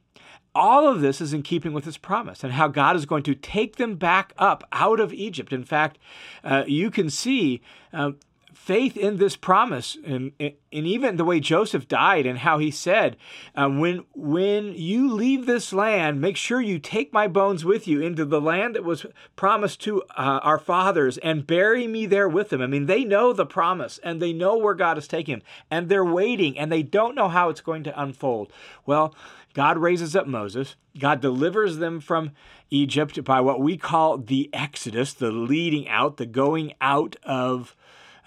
All 0.55 0.89
of 0.89 1.03
this 1.03 1.21
is 1.21 1.35
in 1.35 1.43
keeping 1.43 1.75
with 1.75 1.85
his 1.85 1.99
promise 1.99 2.43
and 2.43 2.55
how 2.55 2.69
God 2.69 2.97
is 2.97 3.05
going 3.05 3.23
to 3.25 3.35
take 3.35 3.77
them 3.77 3.97
back 3.97 4.33
up 4.39 4.65
out 4.73 5.01
of 5.01 5.13
Egypt. 5.13 5.53
In 5.53 5.65
fact, 5.65 5.99
uh, 6.43 6.65
you 6.67 6.91
can 6.91 7.11
see 7.11 7.61
uh, 7.93 8.13
faith 8.57 8.97
in 8.97 9.19
this 9.19 9.37
promise 9.37 9.97
and, 10.05 10.33
and 10.41 10.55
even 10.73 11.17
the 11.17 11.25
way 11.25 11.39
Joseph 11.39 11.87
died 11.87 12.27
and 12.27 12.39
how 12.39 12.59
he 12.59 12.71
said, 12.71 13.17
um, 13.55 13.79
when, 13.79 14.05
when 14.15 14.75
you 14.75 15.13
leave 15.13 15.47
this 15.47 15.73
land, 15.73 16.21
make 16.21 16.37
sure 16.37 16.61
you 16.61 16.79
take 16.79 17.13
my 17.13 17.29
bones 17.29 17.65
with 17.65 17.87
you 17.87 18.01
into 18.01 18.25
the 18.25 18.41
land 18.41 18.75
that 18.75 18.83
was 18.83 19.07
promised 19.37 19.81
to 19.83 20.03
uh, 20.17 20.41
our 20.43 20.59
fathers 20.59 21.19
and 21.19 21.47
bury 21.47 21.87
me 21.87 22.07
there 22.07 22.29
with 22.29 22.49
them. 22.49 22.61
I 22.61 22.67
mean, 22.67 22.87
they 22.87 23.05
know 23.05 23.33
the 23.33 23.47
promise 23.47 23.99
and 24.03 24.21
they 24.21 24.33
know 24.33 24.57
where 24.57 24.75
God 24.75 24.99
is 24.99 25.07
taking 25.07 25.37
them 25.37 25.47
and 25.71 25.89
they're 25.89 26.05
waiting 26.05 26.59
and 26.59 26.73
they 26.73 26.83
don't 26.83 27.15
know 27.15 27.29
how 27.29 27.51
it's 27.51 27.61
going 27.61 27.85
to 27.85 28.01
unfold. 28.01 28.53
Well, 28.85 29.15
God 29.55 29.79
raises 29.79 30.17
up 30.17 30.27
Moses. 30.27 30.77
God 30.99 31.21
delivers 31.21 31.77
them 31.77 32.01
from 32.01 32.33
Egypt 32.71 33.23
by 33.23 33.41
what 33.41 33.61
we 33.61 33.77
call 33.77 34.19
the 34.19 34.51
Exodus, 34.53 35.13
the 35.13 35.31
leading 35.31 35.89
out, 35.89 36.17
the 36.17 36.27
going 36.27 36.75
out 36.81 37.17
of 37.23 37.77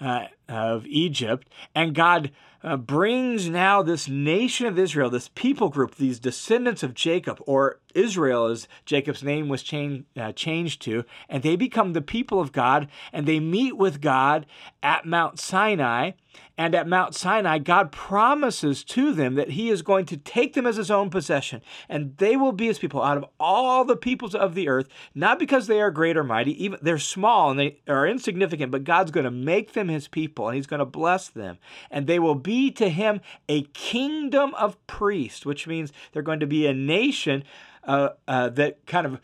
uh, 0.00 0.26
of 0.50 0.86
Egypt, 0.86 1.48
and 1.74 1.94
God 1.94 2.30
uh, 2.62 2.76
brings 2.76 3.48
now 3.48 3.82
this 3.82 4.08
nation 4.08 4.66
of 4.66 4.78
Israel, 4.78 5.08
this 5.08 5.30
people 5.34 5.68
group, 5.68 5.94
these 5.94 6.18
descendants 6.18 6.82
of 6.82 6.94
Jacob, 6.94 7.40
or 7.46 7.80
Israel 7.94 8.46
as 8.46 8.68
Jacob's 8.84 9.22
name 9.22 9.48
was 9.48 9.64
uh, 9.72 10.32
changed 10.32 10.82
to, 10.82 11.04
and 11.28 11.42
they 11.42 11.56
become 11.56 11.92
the 11.92 12.02
people 12.02 12.40
of 12.40 12.52
God, 12.52 12.88
and 13.12 13.26
they 13.26 13.40
meet 13.40 13.76
with 13.76 14.00
God 14.00 14.46
at 14.82 15.06
Mount 15.06 15.38
Sinai. 15.38 16.12
And 16.56 16.74
at 16.74 16.86
Mount 16.86 17.14
Sinai, 17.14 17.58
God 17.58 17.90
promises 17.90 18.84
to 18.84 19.12
them 19.12 19.34
that 19.34 19.52
He 19.52 19.70
is 19.70 19.82
going 19.82 20.04
to 20.06 20.16
take 20.16 20.52
them 20.52 20.66
as 20.66 20.76
His 20.76 20.90
own 20.90 21.10
possession, 21.10 21.62
and 21.88 22.16
they 22.18 22.36
will 22.36 22.52
be 22.52 22.66
His 22.66 22.78
people 22.78 23.02
out 23.02 23.16
of 23.16 23.24
all 23.40 23.84
the 23.84 23.96
peoples 23.96 24.34
of 24.34 24.54
the 24.54 24.68
earth, 24.68 24.86
not 25.14 25.38
because 25.38 25.66
they 25.66 25.80
are 25.80 25.90
great 25.90 26.16
or 26.16 26.22
mighty, 26.22 26.62
even 26.62 26.78
they're 26.82 26.98
small 26.98 27.50
and 27.50 27.58
they 27.58 27.80
are 27.88 28.06
insignificant, 28.06 28.70
but 28.70 28.84
God's 28.84 29.10
going 29.10 29.24
to 29.24 29.30
make 29.30 29.72
them 29.72 29.88
His 29.88 30.06
people, 30.06 30.39
and 30.48 30.56
He's 30.56 30.66
going 30.66 30.78
to 30.78 30.86
bless 30.86 31.28
them, 31.28 31.58
and 31.90 32.06
they 32.06 32.18
will 32.18 32.34
be 32.34 32.70
to 32.72 32.88
Him 32.88 33.20
a 33.48 33.62
kingdom 33.72 34.54
of 34.54 34.84
priests, 34.86 35.44
which 35.46 35.66
means 35.66 35.92
they're 36.12 36.22
going 36.22 36.40
to 36.40 36.46
be 36.46 36.66
a 36.66 36.74
nation 36.74 37.44
uh, 37.84 38.10
uh, 38.28 38.48
that 38.50 38.86
kind 38.86 39.06
of 39.06 39.20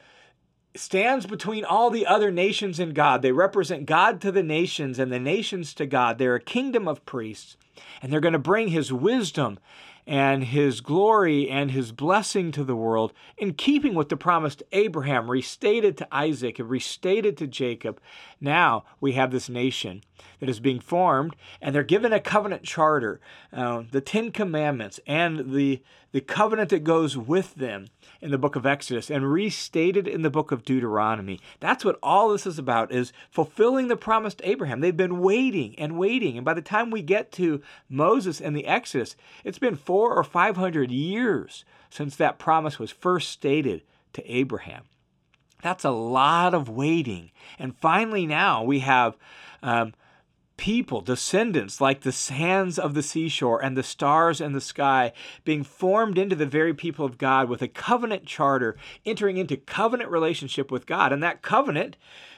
stands 0.75 1.27
between 1.27 1.65
all 1.65 1.91
the 1.91 2.07
other 2.07 2.31
nations 2.31 2.79
and 2.79 2.95
God. 2.95 3.23
They 3.23 3.33
represent 3.33 3.87
God 3.87 4.21
to 4.21 4.33
the 4.33 4.43
nations 4.43 4.99
and 4.99 5.11
the 5.13 5.19
nations 5.19 5.75
to 5.75 5.87
God. 5.87 6.19
They're 6.19 6.35
a 6.35 6.41
kingdom 6.41 6.87
of 6.87 7.05
priests, 7.07 7.57
and 8.03 8.13
they're 8.13 8.21
going 8.21 8.33
to 8.33 8.39
bring 8.39 8.69
his 8.69 8.93
wisdom 8.93 9.59
and 10.07 10.45
his 10.45 10.81
glory 10.81 11.51
and 11.51 11.73
his 11.73 11.91
blessing 11.91 12.53
to 12.53 12.63
the 12.63 12.77
world 12.77 13.13
in 13.37 13.55
keeping 13.55 13.95
with 13.95 14.09
the 14.09 14.17
promise 14.17 14.55
to 14.55 14.67
Abraham, 14.71 15.29
restated 15.29 15.97
to 15.99 16.09
Isaac, 16.13 16.59
and 16.61 16.71
restated 16.71 17.37
to 17.39 17.47
Jacob. 17.47 18.01
Now 18.41 18.85
we 19.01 19.13
have 19.13 19.31
this 19.31 19.49
nation 19.49 20.03
that 20.41 20.49
is 20.49 20.61
being 20.61 20.81
formed, 20.81 21.37
and 21.61 21.75
they're 21.75 21.83
given 21.83 22.13
a 22.13 22.21
covenant 22.21 22.65
charter, 22.65 23.21
uh, 23.53 23.85
the 23.91 24.03
Ten 24.03 24.31
Commandments, 24.31 25.01
and 25.07 25.55
the, 25.55 25.83
the 26.13 26.21
covenant 26.21 26.71
that 26.71 26.85
goes 26.85 27.17
with 27.17 27.55
them 27.55 27.87
in 28.21 28.31
the 28.31 28.39
book 28.39 28.55
of 28.55 28.67
Exodus 28.67 29.11
and 29.11 29.33
restated 29.33 30.07
in 30.07 30.23
the 30.23 30.31
book 30.31 30.53
of 30.53 30.65
Deuteronomy. 30.65 31.41
That's 31.61 31.85
what 31.85 31.99
all 32.03 32.31
this 32.31 32.47
is 32.47 32.59
about 32.59 32.93
is 32.93 33.13
fulfilling 33.31 33.89
the 33.89 33.97
promise 33.97 34.35
to 34.35 34.49
Abraham. 34.49 34.81
They've 34.81 34.97
been 34.97 35.21
waiting 35.21 35.75
and 35.79 35.99
waiting. 35.99 36.37
And 36.37 36.45
by 36.45 36.55
the 36.55 36.63
time 36.63 36.91
we 36.91 37.03
get 37.03 37.33
to 37.33 37.63
Moses 37.89 38.41
and 38.41 38.55
the 38.55 38.67
Exodus, 38.67 39.17
it's 39.45 39.59
been 39.59 39.77
4 39.77 40.15
or 40.15 40.25
500 40.25 40.91
years 40.91 41.65
since 41.89 42.17
that 42.17 42.39
promise 42.39 42.79
was 42.79 42.91
first 42.91 43.31
stated 43.31 43.83
to 44.13 44.31
Abraham. 44.31 44.85
That's 45.63 45.85
a 45.85 45.91
lot 45.91 46.55
of 46.55 46.69
waiting. 46.69 47.31
And 47.59 47.77
finally 47.77 48.27
now 48.27 48.63
we 48.63 48.81
have 48.81 49.17
um, 49.63 49.95
people, 50.57 51.01
descendants 51.01 51.81
like 51.81 52.03
the 52.03 52.13
sands 52.13 52.79
of 52.79 52.95
the 52.95 53.03
seashore 53.03 53.63
and 53.63 53.77
the 53.77 53.83
stars 53.83 54.41
in 54.41 54.53
the 54.53 54.61
sky, 54.61 55.13
being 55.45 55.65
formed 55.65 56.19
into 56.19 56.37
the 56.37 56.47
very 56.47 56.75
people 56.75 57.05
of 57.05 57.19
God 57.19 57.49
with 57.49 57.63
a 57.63 57.69
covenant 57.69 58.27
charter, 58.27 58.77
entering 59.05 59.37
into 59.37 59.57
covenant 59.57 60.11
relationship 60.11 60.71
with 60.71 60.87
God. 60.87 61.13
And 61.13 61.23
that 61.23 61.43
covenant 61.43 61.97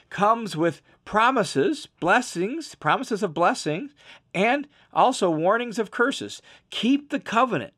comes 0.09 0.57
with 0.57 0.81
promises, 1.05 1.87
blessings, 1.99 2.75
promises 2.75 3.23
of 3.23 3.33
blessings, 3.33 3.91
and 4.33 4.67
also 4.93 5.29
warnings 5.29 5.79
of 5.79 5.91
curses. 5.91 6.41
Keep 6.69 7.09
the 7.09 7.19
covenant. 7.19 7.73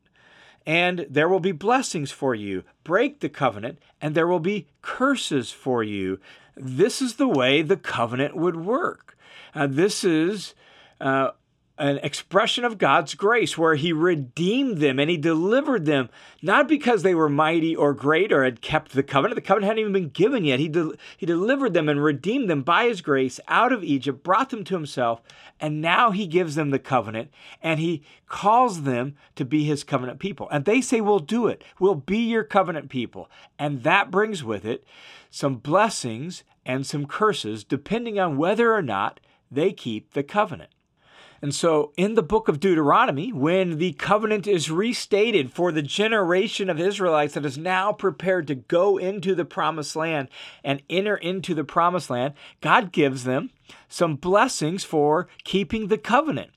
And 0.64 1.06
there 1.10 1.28
will 1.28 1.40
be 1.40 1.52
blessings 1.52 2.10
for 2.10 2.34
you. 2.34 2.62
Break 2.84 3.20
the 3.20 3.28
covenant, 3.28 3.78
and 4.00 4.14
there 4.14 4.26
will 4.26 4.40
be 4.40 4.66
curses 4.80 5.50
for 5.50 5.82
you. 5.82 6.18
This 6.56 7.00
is 7.00 7.14
the 7.14 7.28
way 7.28 7.62
the 7.62 7.76
covenant 7.76 8.36
would 8.36 8.56
work. 8.56 9.16
Uh, 9.54 9.66
this 9.66 10.04
is 10.04 10.54
uh, 11.00 11.30
an 11.82 11.98
expression 12.04 12.64
of 12.64 12.78
God's 12.78 13.14
grace 13.16 13.58
where 13.58 13.74
He 13.74 13.92
redeemed 13.92 14.78
them 14.78 15.00
and 15.00 15.10
He 15.10 15.16
delivered 15.16 15.84
them, 15.84 16.10
not 16.40 16.68
because 16.68 17.02
they 17.02 17.14
were 17.14 17.28
mighty 17.28 17.74
or 17.74 17.92
great 17.92 18.32
or 18.32 18.44
had 18.44 18.60
kept 18.60 18.92
the 18.92 19.02
covenant. 19.02 19.34
The 19.34 19.40
covenant 19.40 19.66
hadn't 19.66 19.80
even 19.80 19.92
been 19.92 20.08
given 20.10 20.44
yet. 20.44 20.60
He, 20.60 20.68
de- 20.68 20.94
he 21.16 21.26
delivered 21.26 21.74
them 21.74 21.88
and 21.88 22.02
redeemed 22.02 22.48
them 22.48 22.62
by 22.62 22.84
His 22.84 23.00
grace 23.00 23.40
out 23.48 23.72
of 23.72 23.82
Egypt, 23.82 24.22
brought 24.22 24.50
them 24.50 24.62
to 24.62 24.74
Himself, 24.74 25.22
and 25.58 25.80
now 25.80 26.12
He 26.12 26.28
gives 26.28 26.54
them 26.54 26.70
the 26.70 26.78
covenant 26.78 27.32
and 27.60 27.80
He 27.80 28.04
calls 28.28 28.82
them 28.82 29.16
to 29.34 29.44
be 29.44 29.64
His 29.64 29.82
covenant 29.82 30.20
people. 30.20 30.48
And 30.50 30.64
they 30.64 30.80
say, 30.80 31.00
We'll 31.00 31.18
do 31.18 31.48
it. 31.48 31.64
We'll 31.80 31.96
be 31.96 32.18
your 32.18 32.44
covenant 32.44 32.90
people. 32.90 33.28
And 33.58 33.82
that 33.82 34.12
brings 34.12 34.44
with 34.44 34.64
it 34.64 34.84
some 35.30 35.56
blessings 35.56 36.44
and 36.64 36.86
some 36.86 37.06
curses, 37.06 37.64
depending 37.64 38.20
on 38.20 38.36
whether 38.36 38.72
or 38.72 38.82
not 38.82 39.18
they 39.50 39.72
keep 39.72 40.12
the 40.12 40.22
covenant. 40.22 40.70
And 41.42 41.52
so, 41.52 41.92
in 41.96 42.14
the 42.14 42.22
book 42.22 42.46
of 42.46 42.60
Deuteronomy, 42.60 43.32
when 43.32 43.78
the 43.78 43.94
covenant 43.94 44.46
is 44.46 44.70
restated 44.70 45.52
for 45.52 45.72
the 45.72 45.82
generation 45.82 46.70
of 46.70 46.78
Israelites 46.78 47.34
that 47.34 47.44
is 47.44 47.58
now 47.58 47.92
prepared 47.92 48.46
to 48.46 48.54
go 48.54 48.96
into 48.96 49.34
the 49.34 49.44
promised 49.44 49.96
land 49.96 50.28
and 50.62 50.82
enter 50.88 51.16
into 51.16 51.52
the 51.52 51.64
promised 51.64 52.10
land, 52.10 52.34
God 52.60 52.92
gives 52.92 53.24
them 53.24 53.50
some 53.88 54.14
blessings 54.14 54.84
for 54.84 55.26
keeping 55.42 55.88
the 55.88 55.98
covenant. 55.98 56.52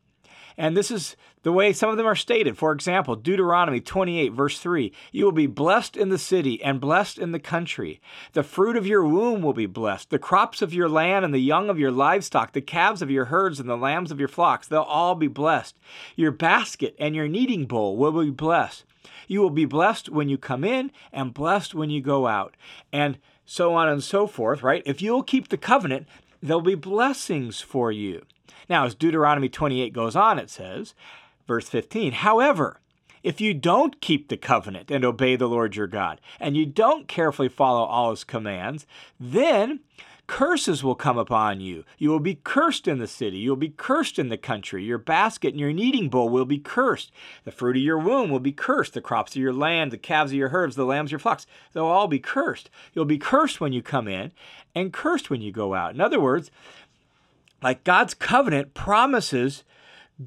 And 0.56 0.78
this 0.78 0.92
is 0.92 1.16
the 1.46 1.54
way 1.54 1.72
some 1.72 1.92
of 1.92 1.98
them 1.98 2.08
are 2.08 2.16
stated. 2.16 2.58
For 2.58 2.72
example, 2.72 3.16
Deuteronomy 3.16 3.80
28, 3.80 4.34
verse 4.34 4.58
3 4.58 4.92
You 5.12 5.26
will 5.26 5.32
be 5.32 5.46
blessed 5.46 5.96
in 5.96 6.10
the 6.10 6.18
city 6.18 6.62
and 6.64 6.82
blessed 6.82 7.20
in 7.20 7.34
the 7.34 7.40
country. 7.40 8.02
The 8.34 8.42
fruit 8.42 8.76
of 8.76 8.88
your 8.88 9.06
womb 9.06 9.44
will 9.44 9.54
be 9.54 9.68
blessed, 9.68 10.10
the 10.10 10.18
crops 10.18 10.64
of 10.64 10.74
your 10.74 10.90
land 10.90 11.24
and 11.24 11.32
the 11.32 11.40
young 11.40 11.70
of 11.70 11.78
your 11.78 11.92
livestock, 11.92 12.54
the 12.54 12.62
calves 12.62 13.04
of 13.04 13.12
your 13.12 13.26
herds 13.26 13.60
and 13.60 13.70
the 13.70 13.78
lambs 13.78 14.10
of 14.10 14.18
your 14.18 14.28
flocks, 14.28 14.68
they'll 14.68 14.82
all 14.82 15.14
be 15.14 15.28
blessed. 15.28 15.78
Your 16.16 16.32
basket 16.32 16.96
and 16.98 17.16
your 17.16 17.28
kneading 17.28 17.68
bowl 17.68 17.96
will 17.96 18.24
be 18.24 18.32
blessed. 18.32 18.84
You 19.28 19.42
will 19.42 19.52
be 19.52 19.66
blessed 19.66 20.10
when 20.10 20.30
you 20.30 20.40
come 20.40 20.64
in 20.64 20.92
and 21.14 21.32
blessed 21.32 21.76
when 21.76 21.92
you 21.92 22.02
go 22.02 22.26
out. 22.26 22.58
And 22.92 23.20
so 23.46 23.76
on 23.76 23.88
and 23.88 24.04
so 24.04 24.26
forth, 24.26 24.64
right? 24.64 24.82
If 24.84 25.00
you'll 25.00 25.22
keep 25.22 25.50
the 25.50 25.58
covenant, 25.58 26.08
there'll 26.42 26.62
be 26.62 26.74
blessings 26.74 27.62
for 27.62 27.92
you. 27.92 28.24
Now, 28.68 28.86
as 28.86 28.96
Deuteronomy 28.96 29.48
28 29.48 29.94
goes 29.94 30.16
on, 30.16 30.40
it 30.40 30.50
says, 30.50 30.96
verse 31.48 31.68
15, 31.70 32.14
however, 32.14 32.80
if 33.24 33.42
you 33.42 33.54
don't 33.54 34.02
keep 34.02 34.28
the 34.28 34.38
covenant 34.38 34.92
and 34.92 35.04
obey 35.04 35.36
the 35.36 35.50
Lord 35.50 35.76
your 35.76 35.88
God, 35.88 36.22
and 36.40 36.56
you 36.56 36.66
don't 36.66 37.08
carefully 37.08 37.50
follow 37.50 37.84
all 37.84 38.12
his 38.12 38.24
commands, 38.24 38.86
then 39.20 39.80
curses 40.28 40.84
will 40.84 40.96
come 40.96 41.18
upon 41.18 41.60
you. 41.60 41.84
You 41.98 42.10
will 42.10 42.20
be 42.20 42.36
cursed 42.36 42.88
in 42.88 43.00
the 43.00 43.08
city. 43.08 43.38
You 43.38 43.50
will 43.50 43.58
be 43.58 43.70
cursed 43.70 44.20
in 44.20 44.30
the 44.30 44.38
country. 44.38 44.84
Your 44.84 44.98
basket 44.98 45.50
and 45.50 45.60
your 45.60 45.74
kneading 45.74 46.10
bowl 46.10 46.30
will 46.30 46.46
be 46.46 46.60
cursed. 46.60 47.12
The 47.44 47.52
fruit 47.52 47.78
of 47.78 47.84
your 47.84 48.00
womb 48.00 48.30
will 48.30 48.40
be 48.40 48.52
cursed. 48.52 48.94
The 48.94 49.02
crops 49.02 49.36
of 49.36 49.42
your 49.42 49.54
land, 49.54 49.92
the 49.92 49.98
calves 49.98 50.32
of 50.32 50.38
your 50.38 50.50
herds, 50.50 50.76
the 50.76 50.86
lambs 50.86 51.08
of 51.10 51.14
your 51.14 51.20
flocks, 51.20 51.48
they'll 51.74 51.86
all 51.86 52.08
be 52.08 52.20
cursed. 52.20 52.70
You'll 52.94 53.06
be 53.06 53.18
cursed 53.18 53.60
when 53.60 53.74
you 53.74 53.82
come 53.82 54.08
in 54.08 54.32
and 54.74 54.94
cursed 54.94 55.30
when 55.30 55.42
you 55.42 55.52
go 55.52 55.74
out. 55.74 55.94
In 55.94 56.02
other 56.02 56.20
words, 56.20 56.52
like 57.62 57.84
God's 57.84 58.14
covenant 58.14 58.74
promises 58.74 59.64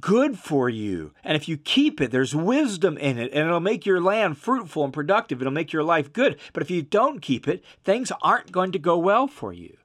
good 0.01 0.39
for 0.39 0.69
you. 0.69 1.13
And 1.25 1.37
if 1.37 1.49
you 1.49 1.57
keep 1.57 2.01
it, 2.01 2.11
there's 2.11 2.35
wisdom 2.35 2.99
in 2.99 3.19
it, 3.19 3.33
and 3.33 3.47
it'll 3.47 3.61
make 3.61 3.87
your 3.87 4.01
land 4.01 4.39
fruitful 4.39 4.85
and 4.85 4.93
productive. 4.93 5.41
It'll 5.41 5.53
make 5.53 5.73
your 5.73 5.83
life 5.83 6.13
good. 6.13 6.39
But 6.53 6.63
if 6.63 6.71
you 6.71 6.83
don't 6.83 7.21
keep 7.21 7.49
it, 7.49 7.65
things 7.85 8.13
aren't 8.23 8.53
going 8.53 8.73
to 8.73 8.79
go 8.79 8.99
well 8.99 9.27
for 9.27 9.53
you. 9.53 9.77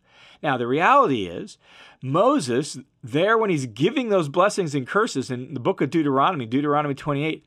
Now, 0.42 0.58
the 0.58 0.68
reality 0.68 1.26
is, 1.26 1.58
Moses, 2.02 2.78
there 3.02 3.38
when 3.38 3.50
he's 3.50 3.66
giving 3.66 4.10
those 4.10 4.28
blessings 4.28 4.76
and 4.76 4.86
curses 4.86 5.32
in 5.32 5.54
the 5.54 5.60
book 5.60 5.80
of 5.80 5.90
Deuteronomy, 5.90 6.46
Deuteronomy 6.46 6.96
28, 6.96 7.46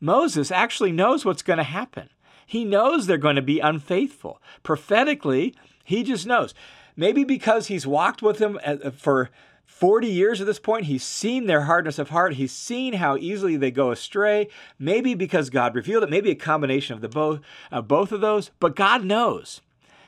Moses 0.00 0.50
actually 0.50 0.90
knows 0.90 1.24
what's 1.24 1.42
going 1.42 1.58
to 1.58 1.62
happen. 1.62 2.08
He 2.44 2.64
knows 2.64 3.06
they're 3.06 3.16
going 3.16 3.36
to 3.36 3.42
be 3.42 3.60
unfaithful. 3.60 4.42
Prophetically, 4.64 5.54
he 5.84 6.02
just 6.02 6.26
knows. 6.26 6.52
Maybe 6.96 7.22
because 7.22 7.68
he's 7.68 7.86
walked 7.86 8.20
with 8.20 8.38
them 8.38 8.58
uh, 8.64 8.90
for 8.90 9.30
40 9.72 10.06
years 10.06 10.40
at 10.40 10.46
this 10.46 10.60
point, 10.60 10.84
he's 10.84 11.02
seen 11.02 11.46
their 11.46 11.62
hardness 11.62 11.98
of 11.98 12.10
heart. 12.10 12.34
He's 12.34 12.52
seen 12.52 12.92
how 12.92 13.16
easily 13.16 13.56
they 13.56 13.72
go 13.72 13.90
astray. 13.90 14.48
Maybe 14.78 15.14
because 15.14 15.50
God 15.50 15.74
revealed 15.74 16.04
it. 16.04 16.10
Maybe 16.10 16.30
a 16.30 16.36
combination 16.36 16.94
of 16.94 17.00
the 17.00 17.08
both, 17.08 17.40
uh, 17.72 17.82
both 17.82 18.12
of 18.12 18.20
those. 18.20 18.52
But 18.60 18.76
God 18.76 19.04
knows. 19.04 19.60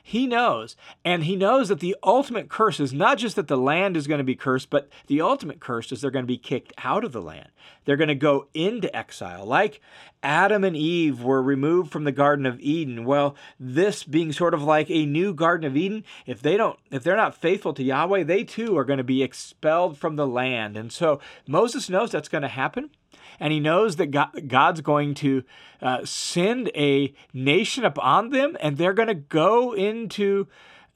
He 0.07 0.27
knows. 0.27 0.75
And 1.03 1.23
he 1.23 1.35
knows 1.35 1.69
that 1.69 1.79
the 1.79 1.95
ultimate 2.03 2.47
curse 2.47 2.79
is 2.79 2.93
not 2.93 3.17
just 3.17 3.35
that 3.37 3.47
the 3.47 3.57
land 3.57 3.97
is 3.97 4.05
going 4.05 4.19
to 4.19 4.23
be 4.23 4.35
cursed, 4.35 4.69
but 4.69 4.87
the 5.07 5.19
ultimate 5.19 5.59
curse 5.59 5.91
is 5.91 5.99
they're 5.99 6.11
going 6.11 6.21
to 6.21 6.27
be 6.27 6.37
kicked 6.37 6.73
out 6.83 7.03
of 7.03 7.11
the 7.11 7.23
land. 7.23 7.49
They're 7.85 7.97
going 7.97 8.09
to 8.09 8.15
go 8.15 8.45
into 8.53 8.95
exile. 8.95 9.47
Like 9.47 9.81
Adam 10.21 10.63
and 10.63 10.77
Eve 10.77 11.23
were 11.23 11.41
removed 11.41 11.91
from 11.91 12.03
the 12.03 12.11
Garden 12.11 12.45
of 12.45 12.59
Eden. 12.59 13.03
Well, 13.03 13.35
this 13.59 14.03
being 14.03 14.31
sort 14.31 14.53
of 14.53 14.61
like 14.61 14.91
a 14.91 15.07
new 15.07 15.33
Garden 15.33 15.65
of 15.65 15.75
Eden, 15.75 16.03
if 16.27 16.39
they 16.39 16.55
don't, 16.55 16.77
if 16.91 17.03
they're 17.03 17.15
not 17.15 17.35
faithful 17.35 17.73
to 17.73 17.83
Yahweh, 17.83 18.25
they 18.25 18.43
too 18.43 18.77
are 18.77 18.85
going 18.85 18.97
to 18.97 19.03
be 19.03 19.23
expelled 19.23 19.97
from 19.97 20.17
the 20.17 20.27
land. 20.27 20.77
And 20.77 20.93
so 20.93 21.19
Moses 21.47 21.89
knows 21.89 22.11
that's 22.11 22.29
going 22.29 22.43
to 22.43 22.47
happen 22.47 22.91
and 23.39 23.51
he 23.51 23.59
knows 23.59 23.95
that 23.97 24.07
God, 24.07 24.47
God's 24.47 24.81
going 24.81 25.13
to 25.15 25.43
uh, 25.81 26.05
send 26.05 26.71
a 26.75 27.13
nation 27.33 27.85
upon 27.85 28.29
them, 28.29 28.57
and 28.59 28.77
they're 28.77 28.93
going 28.93 29.07
to 29.07 29.13
go 29.13 29.73
into 29.73 30.47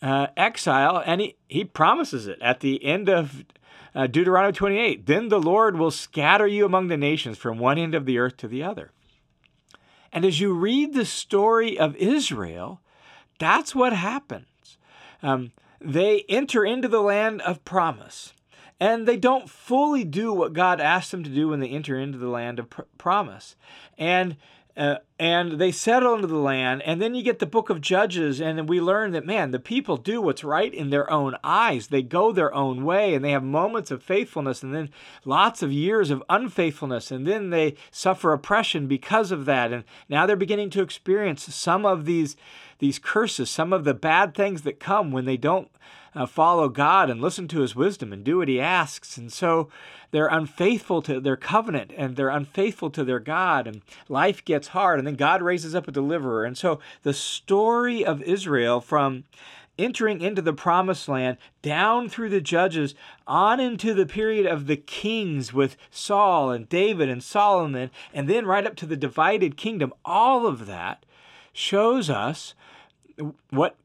uh, 0.01 0.27
exile. 0.37 1.01
And 1.05 1.21
he, 1.21 1.35
he 1.47 1.65
promises 1.65 2.27
it 2.27 2.39
at 2.41 2.61
the 2.61 2.83
end 2.83 3.09
of 3.09 3.45
uh, 3.93 4.07
Deuteronomy 4.07 4.53
28. 4.53 5.05
Then 5.05 5.29
the 5.29 5.41
Lord 5.41 5.77
will 5.77 5.91
scatter 5.91 6.47
you 6.47 6.65
among 6.65 6.87
the 6.87 6.97
nations 6.97 7.37
from 7.37 7.59
one 7.59 7.77
end 7.77 7.95
of 7.95 8.05
the 8.05 8.17
earth 8.17 8.37
to 8.37 8.47
the 8.47 8.63
other. 8.63 8.91
And 10.11 10.25
as 10.25 10.39
you 10.39 10.53
read 10.53 10.93
the 10.93 11.05
story 11.05 11.77
of 11.77 11.95
Israel, 11.97 12.81
that's 13.37 13.75
what 13.75 13.93
happens. 13.93 14.77
Um, 15.21 15.51
they 15.79 16.25
enter 16.27 16.65
into 16.65 16.87
the 16.87 17.01
land 17.01 17.41
of 17.41 17.63
promise 17.63 18.33
and 18.79 19.07
they 19.07 19.17
don't 19.17 19.49
fully 19.49 20.03
do 20.03 20.33
what 20.33 20.53
God 20.53 20.79
asked 20.79 21.11
them 21.11 21.23
to 21.23 21.29
do 21.29 21.49
when 21.49 21.59
they 21.59 21.69
enter 21.69 21.99
into 21.99 22.17
the 22.17 22.29
land 22.29 22.59
of 22.59 22.69
pr- 22.69 22.81
promise. 22.97 23.55
And 23.97 24.37
uh, 24.77 24.99
and 25.19 25.59
they 25.59 25.73
settle 25.73 26.13
into 26.13 26.27
the 26.27 26.37
land, 26.37 26.81
and 26.83 27.01
then 27.01 27.13
you 27.13 27.21
get 27.21 27.39
the 27.39 27.45
book 27.45 27.69
of 27.69 27.81
Judges, 27.81 28.39
and 28.39 28.69
we 28.69 28.79
learn 28.79 29.11
that, 29.11 29.25
man, 29.25 29.51
the 29.51 29.59
people 29.59 29.97
do 29.97 30.21
what's 30.21 30.41
right 30.41 30.73
in 30.73 30.89
their 30.89 31.11
own 31.11 31.35
eyes. 31.43 31.87
They 31.87 32.01
go 32.01 32.31
their 32.31 32.53
own 32.53 32.85
way, 32.85 33.13
and 33.13 33.25
they 33.25 33.31
have 33.31 33.43
moments 33.43 33.91
of 33.91 34.01
faithfulness, 34.01 34.63
and 34.63 34.73
then 34.73 34.89
lots 35.25 35.61
of 35.61 35.73
years 35.73 36.11
of 36.11 36.23
unfaithfulness, 36.29 37.11
and 37.11 37.27
then 37.27 37.49
they 37.49 37.75
suffer 37.91 38.31
oppression 38.31 38.87
because 38.87 39.33
of 39.33 39.43
that. 39.43 39.73
And 39.73 39.83
now 40.07 40.25
they're 40.25 40.37
beginning 40.37 40.69
to 40.69 40.81
experience 40.81 41.53
some 41.53 41.85
of 41.85 42.05
these, 42.05 42.37
these 42.79 42.99
curses, 42.99 43.49
some 43.49 43.71
of 43.71 43.83
the 43.83 43.93
bad 43.93 44.33
things 44.33 44.63
that 44.63 44.79
come 44.79 45.11
when 45.11 45.25
they 45.25 45.37
don't 45.37 45.69
uh, 46.15 46.25
follow 46.25 46.69
God 46.69 47.09
and 47.09 47.21
listen 47.21 47.47
to 47.49 47.59
his 47.59 47.75
wisdom 47.75 48.11
and 48.11 48.23
do 48.23 48.37
what 48.37 48.47
he 48.47 48.59
asks. 48.59 49.17
And 49.17 49.31
so 49.31 49.69
they're 50.11 50.27
unfaithful 50.27 51.01
to 51.03 51.19
their 51.19 51.37
covenant 51.37 51.91
and 51.95 52.15
they're 52.15 52.29
unfaithful 52.29 52.89
to 52.91 53.03
their 53.03 53.19
God, 53.19 53.67
and 53.67 53.81
life 54.07 54.43
gets 54.43 54.69
hard. 54.69 54.99
And 54.99 55.07
then 55.07 55.15
God 55.15 55.41
raises 55.41 55.75
up 55.75 55.87
a 55.87 55.91
deliverer. 55.91 56.45
And 56.45 56.57
so 56.57 56.79
the 57.03 57.13
story 57.13 58.03
of 58.03 58.21
Israel 58.23 58.81
from 58.81 59.25
entering 59.77 60.19
into 60.19 60.41
the 60.41 60.53
promised 60.53 61.07
land, 61.07 61.37
down 61.61 62.09
through 62.09 62.29
the 62.29 62.41
judges, 62.41 62.93
on 63.25 63.59
into 63.61 63.93
the 63.93 64.05
period 64.05 64.45
of 64.45 64.67
the 64.67 64.75
kings 64.75 65.53
with 65.53 65.77
Saul 65.89 66.51
and 66.51 66.67
David 66.67 67.07
and 67.07 67.23
Solomon, 67.23 67.89
and 68.13 68.27
then 68.27 68.45
right 68.45 68.67
up 68.67 68.75
to 68.77 68.85
the 68.85 68.97
divided 68.97 69.55
kingdom. 69.55 69.93
All 70.03 70.45
of 70.45 70.65
that 70.65 71.05
shows 71.59 72.09
us 72.09 72.55
what 73.49 73.75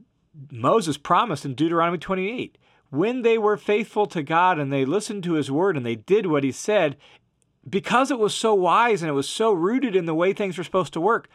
Moses 0.51 0.97
promised 0.97 1.45
in 1.45 1.55
Deuteronomy 1.55 1.99
28. 1.99 2.57
When 2.91 3.23
they 3.23 3.39
were 3.39 3.57
faithful 3.57 4.07
to 4.07 4.23
God 4.23 4.59
and 4.59 4.73
they 4.73 4.85
listened 4.85 5.25
to 5.25 5.35
his 5.35 5.51
word 5.51 5.77
and 5.77 5.85
they 5.85 5.97
did 5.97 6.27
what 6.27 6.45
he 6.45 6.53
said, 6.53 6.97
because 7.69 8.11
it 8.11 8.19
was 8.19 8.35
so 8.35 8.55
wise 8.55 9.03
and 9.03 9.09
it 9.09 9.15
was 9.15 9.29
so 9.29 9.53
rooted 9.53 9.97
in 9.97 10.07
the 10.07 10.15
way 10.15 10.33
things 10.33 10.57
were 10.57 10.65
supposed 10.65 10.93
to 10.93 11.01
work, 11.01 11.29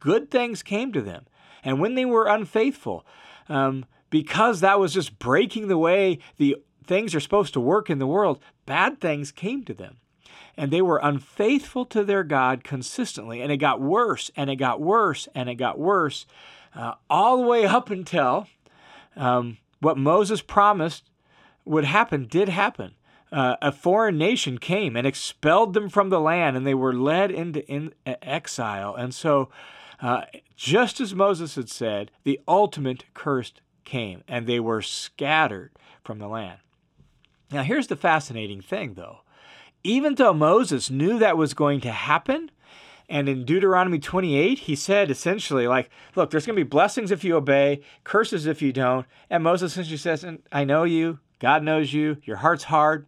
good 0.00 0.30
things 0.30 0.62
came 0.62 0.92
to 0.92 1.00
them. 1.00 1.26
And 1.62 1.80
when 1.80 1.94
they 1.94 2.04
were 2.04 2.26
unfaithful, 2.26 3.06
um, 3.48 3.86
because 4.10 4.60
that 4.60 4.80
was 4.80 4.92
just 4.92 5.18
breaking 5.18 5.68
the 5.68 5.78
way 5.78 6.18
the 6.38 6.56
things 6.86 7.14
are 7.14 7.20
supposed 7.20 7.54
to 7.54 7.60
work 7.60 7.88
in 7.88 7.98
the 7.98 8.06
world, 8.06 8.40
bad 8.66 9.00
things 9.00 9.30
came 9.30 9.64
to 9.64 9.74
them. 9.74 9.98
And 10.56 10.70
they 10.70 10.82
were 10.82 11.00
unfaithful 11.02 11.84
to 11.86 12.04
their 12.04 12.22
God 12.22 12.64
consistently. 12.64 13.40
And 13.40 13.50
it 13.50 13.56
got 13.56 13.80
worse 13.80 14.30
and 14.36 14.48
it 14.48 14.56
got 14.56 14.80
worse 14.80 15.28
and 15.34 15.48
it 15.48 15.56
got 15.56 15.78
worse 15.78 16.26
uh, 16.74 16.94
all 17.08 17.38
the 17.38 17.46
way 17.46 17.66
up 17.66 17.90
until 17.90 18.46
um, 19.16 19.58
what 19.80 19.98
Moses 19.98 20.42
promised 20.42 21.04
would 21.64 21.84
happen 21.84 22.26
did 22.26 22.48
happen. 22.48 22.94
Uh, 23.32 23.56
a 23.60 23.72
foreign 23.72 24.16
nation 24.16 24.58
came 24.58 24.96
and 24.96 25.06
expelled 25.06 25.74
them 25.74 25.88
from 25.88 26.08
the 26.08 26.20
land, 26.20 26.56
and 26.56 26.64
they 26.64 26.74
were 26.74 26.92
led 26.92 27.32
into 27.32 27.66
in, 27.68 27.92
exile. 28.06 28.94
And 28.94 29.12
so, 29.12 29.50
uh, 30.00 30.22
just 30.56 31.00
as 31.00 31.14
Moses 31.14 31.56
had 31.56 31.68
said, 31.68 32.12
the 32.22 32.38
ultimate 32.46 33.04
curse 33.12 33.52
came, 33.84 34.22
and 34.28 34.46
they 34.46 34.60
were 34.60 34.82
scattered 34.82 35.72
from 36.04 36.18
the 36.18 36.28
land. 36.28 36.60
Now, 37.50 37.62
here's 37.62 37.88
the 37.88 37.96
fascinating 37.96 38.60
thing, 38.60 38.94
though. 38.94 39.20
Even 39.84 40.14
though 40.14 40.32
Moses 40.32 40.90
knew 40.90 41.18
that 41.18 41.36
was 41.36 41.52
going 41.52 41.80
to 41.82 41.92
happen, 41.92 42.50
and 43.08 43.28
in 43.28 43.44
Deuteronomy 43.44 43.98
28, 43.98 44.60
he 44.60 44.74
said 44.74 45.10
essentially, 45.10 45.68
like, 45.68 45.90
look, 46.16 46.30
there's 46.30 46.46
going 46.46 46.56
to 46.56 46.64
be 46.64 46.68
blessings 46.68 47.10
if 47.10 47.22
you 47.22 47.36
obey, 47.36 47.82
curses 48.02 48.46
if 48.46 48.62
you 48.62 48.72
don't. 48.72 49.06
And 49.28 49.44
Moses 49.44 49.72
essentially 49.72 49.98
says, 49.98 50.24
I 50.50 50.64
know 50.64 50.84
you, 50.84 51.18
God 51.38 51.62
knows 51.62 51.92
you, 51.92 52.16
your 52.24 52.38
heart's 52.38 52.64
hard. 52.64 53.06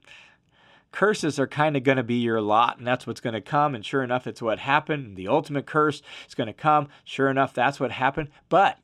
Curses 0.93 1.39
are 1.39 1.47
kind 1.47 1.77
of 1.77 1.83
going 1.83 1.97
to 1.97 2.03
be 2.03 2.17
your 2.17 2.41
lot, 2.41 2.79
and 2.79 2.87
that's 2.87 3.07
what's 3.07 3.21
going 3.21 3.35
to 3.35 3.41
come. 3.41 3.75
And 3.75 3.85
sure 3.85 4.03
enough, 4.03 4.27
it's 4.27 4.43
what 4.43 4.59
happened. 4.59 5.17
The 5.17 5.29
ultimate 5.29 5.67
curse 5.67 6.03
is 6.29 6.35
going 6.35 6.47
to 6.47 6.53
come. 6.53 6.89
Sure 7.05 7.31
enough, 7.31 7.55
that's 7.55 7.81
what 7.81 7.93
happened. 7.93 8.29
But 8.51 8.79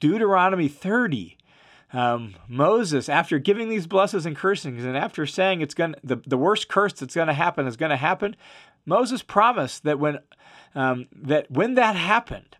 Deuteronomy 0.00 0.68
30, 0.68 1.36
um, 1.92 2.34
Moses, 2.48 3.08
after 3.08 3.38
giving 3.38 3.68
these 3.68 3.86
blessings 3.86 4.24
and 4.24 4.36
cursings, 4.36 4.84
and 4.84 4.96
after 4.96 5.26
saying 5.26 5.60
it's 5.60 5.74
going 5.74 5.94
the, 6.02 6.16
the 6.26 6.38
worst 6.38 6.68
curse 6.68 6.94
that's 6.94 7.14
going 7.14 7.28
to 7.28 7.34
happen 7.34 7.66
is 7.66 7.76
going 7.76 7.90
to 7.90 7.96
happen, 7.96 8.34
Moses 8.86 9.22
promised 9.22 9.84
that 9.84 9.98
when 9.98 10.18
um, 10.74 11.08
that 11.14 11.50
when 11.50 11.74
that 11.74 11.96
happened, 11.96 12.56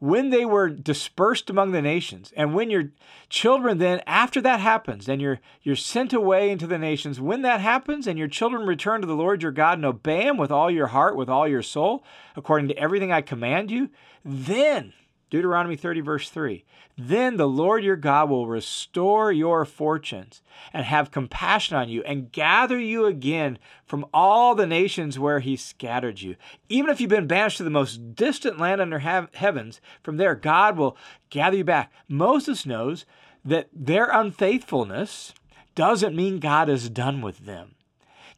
when 0.00 0.28
they 0.28 0.44
were 0.44 0.68
dispersed 0.68 1.48
among 1.48 1.72
the 1.72 1.80
nations, 1.80 2.30
and 2.36 2.52
when 2.54 2.68
your 2.68 2.90
children 3.30 3.78
then, 3.78 4.02
after 4.06 4.42
that 4.42 4.60
happens, 4.60 5.08
and 5.08 5.22
you're 5.22 5.40
you're 5.62 5.76
sent 5.76 6.12
away 6.12 6.50
into 6.50 6.66
the 6.66 6.78
nations, 6.78 7.18
when 7.18 7.40
that 7.40 7.62
happens, 7.62 8.06
and 8.06 8.18
your 8.18 8.28
children 8.28 8.66
return 8.66 9.00
to 9.00 9.06
the 9.06 9.14
Lord 9.14 9.42
your 9.42 9.50
God 9.50 9.78
and 9.78 9.86
obey 9.86 10.26
Him 10.26 10.36
with 10.36 10.50
all 10.50 10.70
your 10.70 10.88
heart, 10.88 11.16
with 11.16 11.30
all 11.30 11.48
your 11.48 11.62
soul, 11.62 12.04
according 12.36 12.68
to 12.68 12.76
everything 12.76 13.10
I 13.10 13.22
command 13.22 13.70
you, 13.70 13.88
then 14.22 14.92
Deuteronomy 15.34 15.74
30, 15.74 16.00
verse 16.00 16.30
3. 16.30 16.64
Then 16.96 17.38
the 17.38 17.48
Lord 17.48 17.82
your 17.82 17.96
God 17.96 18.30
will 18.30 18.46
restore 18.46 19.32
your 19.32 19.64
fortunes 19.64 20.42
and 20.72 20.84
have 20.84 21.10
compassion 21.10 21.76
on 21.76 21.88
you 21.88 22.04
and 22.04 22.30
gather 22.30 22.78
you 22.78 23.06
again 23.06 23.58
from 23.84 24.06
all 24.14 24.54
the 24.54 24.64
nations 24.64 25.18
where 25.18 25.40
he 25.40 25.56
scattered 25.56 26.20
you. 26.20 26.36
Even 26.68 26.88
if 26.88 27.00
you've 27.00 27.10
been 27.10 27.26
banished 27.26 27.56
to 27.56 27.64
the 27.64 27.68
most 27.70 28.14
distant 28.14 28.60
land 28.60 28.80
under 28.80 29.00
heavens, 29.00 29.80
from 30.04 30.18
there 30.18 30.36
God 30.36 30.76
will 30.76 30.96
gather 31.30 31.56
you 31.56 31.64
back. 31.64 31.92
Moses 32.06 32.64
knows 32.64 33.04
that 33.44 33.68
their 33.72 34.10
unfaithfulness 34.12 35.34
doesn't 35.74 36.14
mean 36.14 36.38
God 36.38 36.68
is 36.68 36.88
done 36.88 37.22
with 37.22 37.44
them 37.44 37.74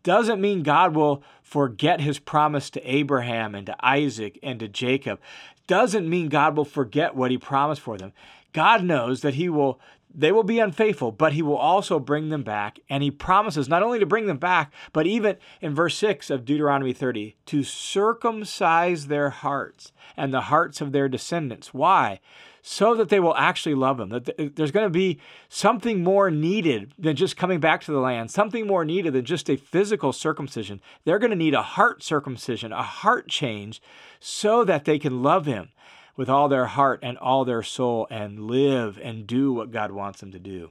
doesn't 0.06 0.40
mean 0.40 0.62
God 0.62 0.94
will 0.94 1.20
forget 1.42 2.00
his 2.00 2.20
promise 2.20 2.70
to 2.70 2.80
Abraham 2.88 3.56
and 3.56 3.66
to 3.66 3.76
Isaac 3.85 4.38
and 4.40 4.61
to 4.61 4.68
Jacob 4.68 5.18
doesn't 5.66 6.09
mean 6.09 6.29
God 6.29 6.57
will 6.57 6.64
forget 6.64 7.14
what 7.14 7.31
he 7.31 7.38
promised 7.38 7.81
for 7.81 7.96
them. 7.98 8.12
God 8.52 8.85
knows 8.85 9.20
that 9.20 9.35
he 9.35 9.48
will 9.48 9.79
they 10.16 10.33
will 10.33 10.42
be 10.42 10.59
unfaithful, 10.59 11.12
but 11.12 11.35
he 11.35 11.42
will 11.42 11.57
also 11.57 12.00
bring 12.00 12.31
them 12.31 12.42
back. 12.42 12.81
And 12.88 13.02
he 13.02 13.11
promises 13.11 13.68
not 13.68 13.83
only 13.83 13.98
to 13.98 14.07
bring 14.07 14.26
them 14.26 14.38
back, 14.38 14.72
but 14.92 15.07
even 15.07 15.37
in 15.61 15.74
verse 15.74 15.96
6 15.98 16.31
of 16.31 16.46
Deuteronomy 16.46 16.94
30, 16.94 17.37
to 17.46 17.62
circumcise 17.62 19.09
their 19.09 19.31
hearts 19.31 19.92
and 20.16 20.33
the 20.33 20.42
hearts 20.42 20.81
of 20.81 20.92
their 20.92 21.09
descendants. 21.09 21.74
Why? 21.74 22.20
so 22.68 22.96
that 22.96 23.11
they 23.11 23.20
will 23.20 23.37
actually 23.37 23.76
love 23.76 24.00
him. 24.00 24.09
That 24.09 24.29
uh, 24.31 24.48
there's 24.57 24.72
going 24.72 24.87
to 24.87 24.90
be 24.90 25.20
something 25.48 26.02
more 26.02 26.33
needed 26.33 26.92
than 26.98 27.14
just 27.14 27.37
coming 27.37 27.61
back 27.61 27.83
to 27.83 27.92
the 27.92 28.00
land, 28.00 28.33
something 28.33 28.66
more 28.66 28.85
needed 28.85 29.12
than 29.12 29.24
just 29.24 29.48
a 29.48 29.55
physical 29.57 30.12
circumcision. 30.12 30.81
They're 31.05 31.20
going 31.20 31.31
to 31.31 31.37
need 31.37 31.55
a 31.55 31.62
heart 31.62 32.02
circumcision, 32.02 32.72
a 32.72 32.83
heart 32.83 33.29
change, 33.29 33.81
so 34.18 34.64
that 34.64 34.85
they 34.85 34.98
can 34.98 35.22
love 35.22 35.46
him 35.46 35.68
with 36.16 36.29
all 36.29 36.48
their 36.48 36.66
heart 36.66 37.00
and 37.02 37.18
all 37.18 37.44
their 37.44 37.62
soul 37.62 38.07
and 38.11 38.40
live 38.46 38.98
and 39.02 39.26
do 39.26 39.52
what 39.52 39.70
God 39.70 39.92
wants 39.92 40.20
them 40.20 40.33
to 40.33 40.38
do. 40.38 40.70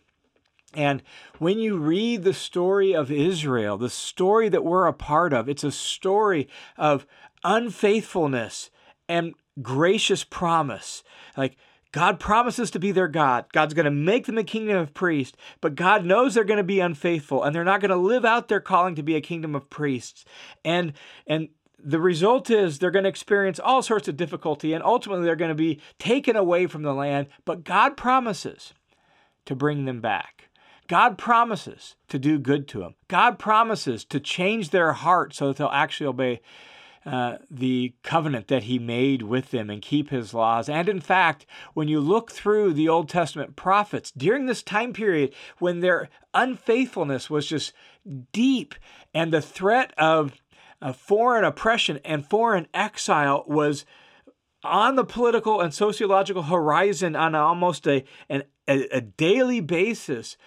And 0.74 1.02
when 1.40 1.60
you 1.60 1.78
read 1.78 2.24
the 2.24 2.34
story 2.34 2.94
of 2.94 3.12
Israel, 3.12 3.78
the 3.78 3.90
story 3.90 4.50
that 4.50 4.66
we're 4.66 4.88
a 4.88 4.94
part 4.94 5.32
of, 5.32 5.48
it's 5.48 5.64
a 5.64 5.72
story 5.72 6.50
of 6.78 7.06
unfaithfulness 7.44 8.70
and 9.08 9.34
gracious 9.62 10.24
promise. 10.24 11.04
Like 11.38 11.56
God 11.92 12.20
promises 12.20 12.72
to 12.72 12.80
be 12.80 12.92
their 12.92 13.08
God. 13.08 13.46
God's 13.54 13.74
going 13.74 13.86
to 13.86 13.92
make 13.92 14.26
them 14.26 14.38
a 14.38 14.44
kingdom 14.44 14.76
of 14.76 14.94
priests, 14.94 15.38
but 15.62 15.76
God 15.76 16.04
knows 16.04 16.34
they're 16.34 16.44
going 16.44 16.58
to 16.58 16.64
be 16.64 16.82
unfaithful 16.82 17.44
and 17.44 17.56
they're 17.56 17.64
not 17.64 17.80
going 17.80 17.92
to 17.92 17.96
live 17.96 18.26
out 18.26 18.50
their 18.50 18.60
calling 18.60 18.96
to 18.96 19.04
be 19.04 19.16
a 19.16 19.22
kingdom 19.22 19.56
of 19.56 19.70
priests. 19.70 20.26
And 20.66 20.92
and 21.26 21.50
the 21.86 22.00
result 22.00 22.50
is 22.50 22.80
they're 22.80 22.92
going 22.92 23.04
to 23.04 23.10
experience 23.10 23.60
all 23.60 23.84
sorts 23.84 24.08
of 24.08 24.18
difficulty 24.18 24.74
and 24.74 24.84
ultimately 24.84 25.24
they're 25.24 25.36
going 25.36 25.50
to 25.50 25.56
be 25.56 25.80
taken 26.00 26.36
away 26.36 26.66
from 26.66 26.82
the 26.82 26.94
land, 26.94 27.28
but 27.46 27.64
God 27.64 27.96
promises 27.96 28.74
to 29.46 29.56
bring 29.56 29.86
them 29.86 30.02
back. 30.02 30.50
God 30.88 31.18
promises 31.18 31.96
to 32.10 32.20
do 32.20 32.40
good 32.40 32.68
to 32.70 32.80
them. 32.80 32.96
God 33.08 33.38
promises 33.38 34.04
to 34.06 34.20
change 34.20 34.72
their 34.72 34.94
heart 34.94 35.34
so 35.36 35.48
that 35.48 35.58
they'll 35.58 35.68
actually 35.68 36.08
obey 36.08 36.42
uh, 37.06 37.38
the 37.52 37.94
covenant 38.02 38.48
that 38.48 38.64
he 38.64 38.80
made 38.80 39.22
with 39.22 39.52
them 39.52 39.70
and 39.70 39.82
keep 39.82 40.10
his 40.10 40.34
laws. 40.34 40.68
And 40.68 40.90
in 40.90 41.00
fact, 41.00 41.46
when 41.76 41.88
you 41.88 42.00
look 42.00 42.32
through 42.32 42.74
the 42.74 42.90
Old 42.90 43.10
Testament 43.10 43.56
prophets 43.56 44.12
during 44.12 44.48
this 44.48 44.64
time 44.64 44.92
period 44.92 45.32
when 45.60 45.82
their 45.82 46.10
unfaithfulness 46.34 47.30
was 47.30 47.46
just 47.46 47.74
deep 48.32 48.74
and 49.14 49.32
the 49.32 49.42
threat 49.42 49.94
of 50.00 50.34
foreign 50.94 51.44
oppression 51.44 52.00
and 52.06 52.26
foreign 52.26 52.68
exile 52.74 53.44
was 53.48 53.86
on 54.64 54.96
the 54.96 55.06
political 55.06 55.62
and 55.62 55.74
sociological 55.74 56.44
horizon 56.44 57.16
on 57.16 57.36
almost 57.36 57.88
a, 57.88 58.04
an, 58.30 58.44
a, 58.68 58.88
a 58.98 59.02
daily 59.02 59.62
basis, 59.62 60.38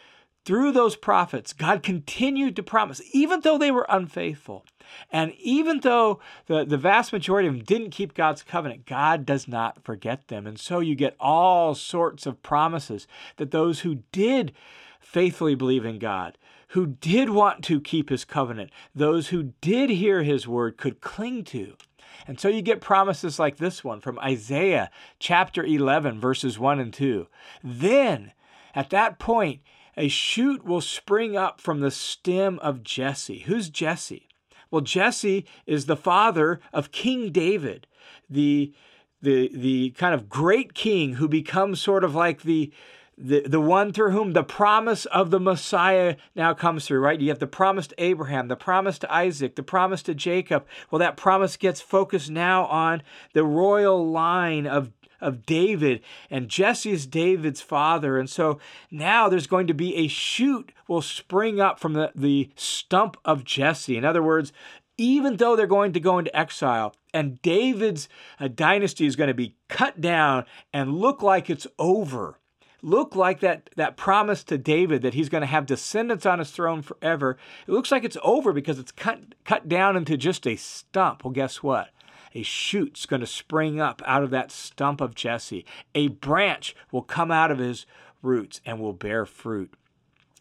through 0.49 0.73
those 0.73 0.97
prophets, 0.97 1.53
God 1.53 1.83
continued 1.83 2.57
to 2.57 2.63
promise, 2.63 3.03
even 3.13 3.41
though 3.43 3.59
they 3.59 3.71
were 3.71 3.85
unfaithful, 3.87 4.65
and 5.13 5.35
even 5.35 5.81
though 5.81 6.21
the, 6.47 6.65
the 6.65 6.79
vast 6.79 7.13
majority 7.13 7.47
of 7.47 7.55
them 7.55 7.65
didn't 7.65 7.91
keep 7.91 8.15
God's 8.15 8.43
covenant, 8.43 8.87
God 8.87 9.27
does 9.27 9.47
not 9.47 9.85
forget 9.85 10.29
them. 10.29 10.47
And 10.47 10.59
so 10.59 10.81
you 10.81 10.95
get 10.95 11.17
all 11.21 11.75
sorts 11.75 12.25
of 12.25 12.43
promises 12.43 13.07
that 13.37 13.51
those 13.51 13.81
who 13.81 14.05
did 14.11 14.53
faithfully 15.01 15.55
believe 15.55 15.85
in 15.85 15.99
God, 15.99 16.39
who 16.69 16.87
did 16.87 17.31
want 17.31 17.65
to 17.65 17.81
keep 17.81 18.11
his 18.11 18.25
covenant, 18.25 18.71
those 18.95 19.29
who 19.29 19.55
did 19.61 19.91
hear 19.91 20.23
his 20.23 20.47
word 20.47 20.77
could 20.77 21.01
cling 21.01 21.45
to. 21.45 21.75
And 22.27 22.39
so 22.39 22.49
you 22.49 22.63
get 22.63 22.81
promises 22.81 23.39
like 23.39 23.57
this 23.57 23.83
one 23.83 24.01
from 24.01 24.19
Isaiah 24.19 24.91
chapter 25.19 25.65
11, 25.65 26.21
verses 26.21 26.59
1 26.59 26.79
and 26.81 26.93
2. 26.93 27.27
Then, 27.63 28.33
at 28.75 28.91
that 28.91 29.19
point, 29.19 29.61
a 29.97 30.09
shoot 30.09 30.65
will 30.65 30.81
spring 30.81 31.37
up 31.37 31.61
from 31.61 31.81
the 31.81 31.91
stem 31.91 32.59
of 32.61 32.83
Jesse. 32.83 33.41
Who's 33.41 33.71
Jesse? 33.71 34.29
Well, 34.71 34.83
Jesse 34.83 35.47
is 35.67 35.87
the 35.87 35.97
father 35.97 36.61
of 36.73 36.93
King 36.93 37.33
David, 37.33 37.87
the, 38.29 38.75
the, 39.23 39.51
the 39.55 39.91
kind 39.91 40.15
of 40.15 40.29
great 40.29 40.75
king 40.75 41.15
who 41.15 41.29
becomes 41.29 41.81
sort 41.81 42.05
of 42.05 42.15
like 42.15 42.43
the, 42.43 42.73
the, 43.21 43.41
the 43.41 43.61
one 43.61 43.93
through 43.93 44.13
whom 44.13 44.33
the 44.33 44.45
promise 44.45 45.05
of 45.07 45.31
the 45.31 45.41
Messiah 45.41 46.17
now 46.37 46.55
comes 46.55 46.87
through, 46.87 47.01
right? 47.01 47.21
You 47.21 47.29
have 47.31 47.41
the 47.41 47.47
promise 47.47 47.89
to 47.89 48.03
Abraham, 48.03 48.49
the 48.49 48.57
promise 48.57 48.99
to 49.01 49.13
Isaac, 49.13 49.57
the 49.57 49.63
promise 49.63 50.03
to 50.05 50.15
Jacob. 50.15 50.67
Well, 50.91 51.01
that 51.01 51.17
promise 51.17 51.57
gets 51.57 51.81
focused 51.81 52.31
now 52.31 52.67
on 52.67 53.03
the 53.33 53.45
royal 53.45 54.09
line 54.09 54.67
of 54.67 54.93
of 55.21 55.45
David, 55.45 56.01
and 56.31 56.49
Jesse 56.49 56.93
is 56.93 57.05
David's 57.05 57.61
father. 57.61 58.19
And 58.19 58.31
so 58.31 58.61
now 58.89 59.29
there's 59.29 59.49
going 59.49 59.67
to 59.67 59.75
be 59.75 59.97
a 59.97 60.07
shoot 60.07 60.71
will 60.87 61.03
spring 61.03 61.61
up 61.61 61.81
from 61.81 61.95
the, 61.95 62.13
the 62.15 62.51
stump 62.55 63.17
of 63.25 63.43
Jesse. 63.43 63.97
In 63.97 64.05
other 64.05 64.23
words, 64.23 64.53
even 64.97 65.37
though 65.37 65.57
they're 65.57 65.67
going 65.67 65.93
to 65.93 66.01
go 66.01 66.19
into 66.19 66.37
exile 66.37 66.95
and 67.13 67.43
David's 67.43 68.09
uh, 68.39 68.49
dynasty 68.49 69.07
is 69.07 69.17
going 69.17 69.29
to 69.29 69.35
be 69.35 69.57
cut 69.69 70.01
down 70.01 70.45
and 70.73 70.95
look 70.95 71.21
like 71.21 71.51
it's 71.51 71.67
over, 71.81 72.39
look 72.83 73.17
like 73.17 73.41
that, 73.41 73.71
that 73.77 73.97
promise 73.97 74.45
to 74.45 74.59
David 74.59 75.03
that 75.03 75.15
he's 75.15 75.29
going 75.29 75.43
to 75.43 75.47
have 75.47 75.67
descendants 75.67 76.27
on 76.27 76.39
his 76.39 76.51
throne 76.51 76.83
forever, 76.83 77.37
it 77.67 77.73
looks 77.73 77.91
like 77.91 78.05
it's 78.05 78.17
over 78.23 78.53
because 78.53 78.79
it's 78.79 78.93
cut, 78.93 79.35
cut 79.45 79.69
down 79.69 79.97
into 79.97 80.17
just 80.17 80.47
a 80.47 80.57
stump. 80.57 81.25
Well, 81.25 81.33
guess 81.33 81.63
what? 81.63 81.91
a 82.35 82.43
shoot's 82.43 83.07
going 83.07 83.21
to 83.21 83.27
spring 83.27 83.81
up 83.81 84.03
out 84.07 84.23
of 84.23 84.31
that 84.31 84.51
stump 84.51 85.01
of 85.01 85.15
Jesse. 85.15 85.65
A 85.95 86.09
branch 86.09 86.77
will 86.93 87.03
come 87.03 87.31
out 87.31 87.51
of 87.51 87.59
his 87.59 87.87
roots 88.23 88.61
and 88.65 88.81
will 88.81 88.93
bear 88.93 89.25
fruit. 89.27 89.73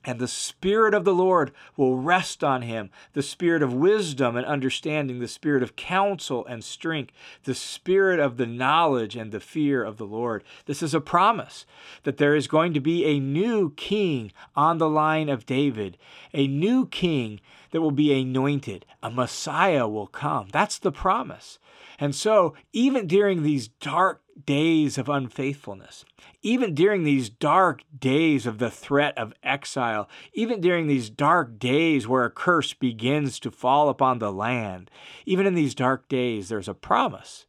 And 0.06 0.20
the 0.20 0.28
Spirit 0.28 0.94
of 0.94 1.04
the 1.04 1.14
Lord 1.14 1.52
will 1.76 1.98
rest 1.98 2.44
on 2.44 2.62
him 2.62 2.92
the 3.14 3.22
Spirit 3.22 3.62
of 3.62 3.74
wisdom 3.74 4.38
and 4.38 4.46
understanding, 4.46 5.20
the 5.20 5.28
Spirit 5.28 5.64
of 5.64 5.76
counsel 5.76 6.46
and 6.46 6.64
strength, 6.64 7.12
the 7.44 7.56
Spirit 7.56 8.20
of 8.20 8.38
the 8.38 8.46
knowledge 8.46 9.16
and 9.16 9.32
the 9.32 9.40
fear 9.40 9.84
of 9.84 9.98
the 9.98 10.06
Lord. 10.06 10.44
This 10.66 10.82
is 10.82 10.94
a 10.94 11.02
promise 11.02 11.66
that 12.04 12.18
there 12.18 12.36
is 12.36 12.48
going 12.48 12.74
to 12.74 12.80
be 12.80 13.06
a 13.06 13.20
new 13.20 13.72
king 13.72 14.32
on 14.56 14.78
the 14.78 14.90
line 14.90 15.30
of 15.30 15.46
David, 15.46 15.98
a 16.34 16.48
new 16.48 16.88
king 16.88 17.42
that 17.72 17.82
will 17.82 17.92
be 17.92 18.14
anointed. 18.14 18.86
A 19.04 19.12
Messiah 19.12 19.88
will 19.88 20.08
come. 20.08 20.48
That's 20.52 20.80
the 20.80 20.92
promise. 20.92 21.60
And 22.00 22.16
so, 22.16 22.54
even 22.72 23.08
during 23.08 23.44
these 23.44 23.68
dark 23.68 24.22
days 24.45 24.97
of 24.97 25.10
unfaithfulness, 25.10 26.06
even 26.41 26.73
during 26.73 27.04
these 27.04 27.30
dark 27.30 27.82
days 27.97 28.45
of 28.45 28.60
the 28.60 28.69
threat 28.69 29.17
of 29.17 29.34
exile, 29.43 30.08
even 30.34 30.62
during 30.62 30.88
these 30.88 31.10
dark 31.10 31.58
days 31.60 32.08
where 32.08 32.26
a 32.26 32.32
curse 32.32 32.73
begins 32.73 33.39
to 33.39 33.52
fall 33.52 33.89
upon 33.89 34.19
the 34.19 34.32
land, 34.32 34.91
even 35.26 35.45
in 35.45 35.56
these 35.56 35.76
dark 35.76 36.08
days, 36.08 36.50
there's 36.50 36.67
a 36.67 36.73
promise 36.73 37.45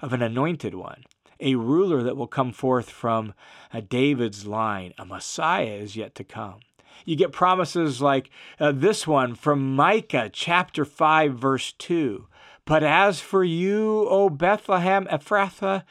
of 0.00 0.12
an 0.12 0.22
anointed 0.22 0.74
one, 0.74 1.04
a 1.40 1.54
ruler 1.54 2.02
that 2.02 2.16
will 2.16 2.26
come 2.26 2.52
forth 2.52 2.90
from 2.90 3.34
a 3.72 3.80
David's 3.80 4.46
line. 4.46 4.92
A 4.98 5.04
Messiah 5.04 5.64
is 5.64 5.96
yet 5.96 6.14
to 6.16 6.24
come. 6.24 6.60
You 7.04 7.16
get 7.16 7.32
promises 7.32 8.00
like 8.00 8.30
uh, 8.58 8.72
this 8.72 9.06
one 9.06 9.34
from 9.34 9.74
Micah 9.74 10.30
chapter 10.32 10.84
5, 10.84 11.34
verse 11.34 11.72
2. 11.72 12.26
But 12.66 12.82
as 12.82 13.20
for 13.20 13.44
you, 13.44 14.06
O 14.08 14.30
Bethlehem 14.30 15.06
Ephrathah, 15.06 15.84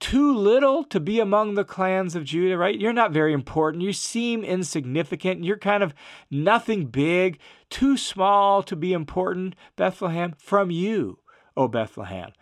too 0.00 0.34
little 0.36 0.84
to 0.84 1.00
be 1.00 1.20
among 1.20 1.54
the 1.54 1.64
clans 1.64 2.14
of 2.14 2.24
Judah, 2.24 2.58
right? 2.58 2.78
You're 2.78 2.92
not 2.92 3.12
very 3.12 3.32
important. 3.32 3.82
You 3.82 3.92
seem 3.92 4.44
insignificant. 4.44 5.44
You're 5.44 5.56
kind 5.56 5.82
of 5.82 5.94
nothing 6.30 6.86
big, 6.86 7.38
too 7.70 7.96
small 7.96 8.62
to 8.64 8.76
be 8.76 8.92
important, 8.92 9.54
Bethlehem. 9.76 10.34
From 10.38 10.70
you, 10.70 11.18
O 11.56 11.68
Bethlehem, 11.68 12.32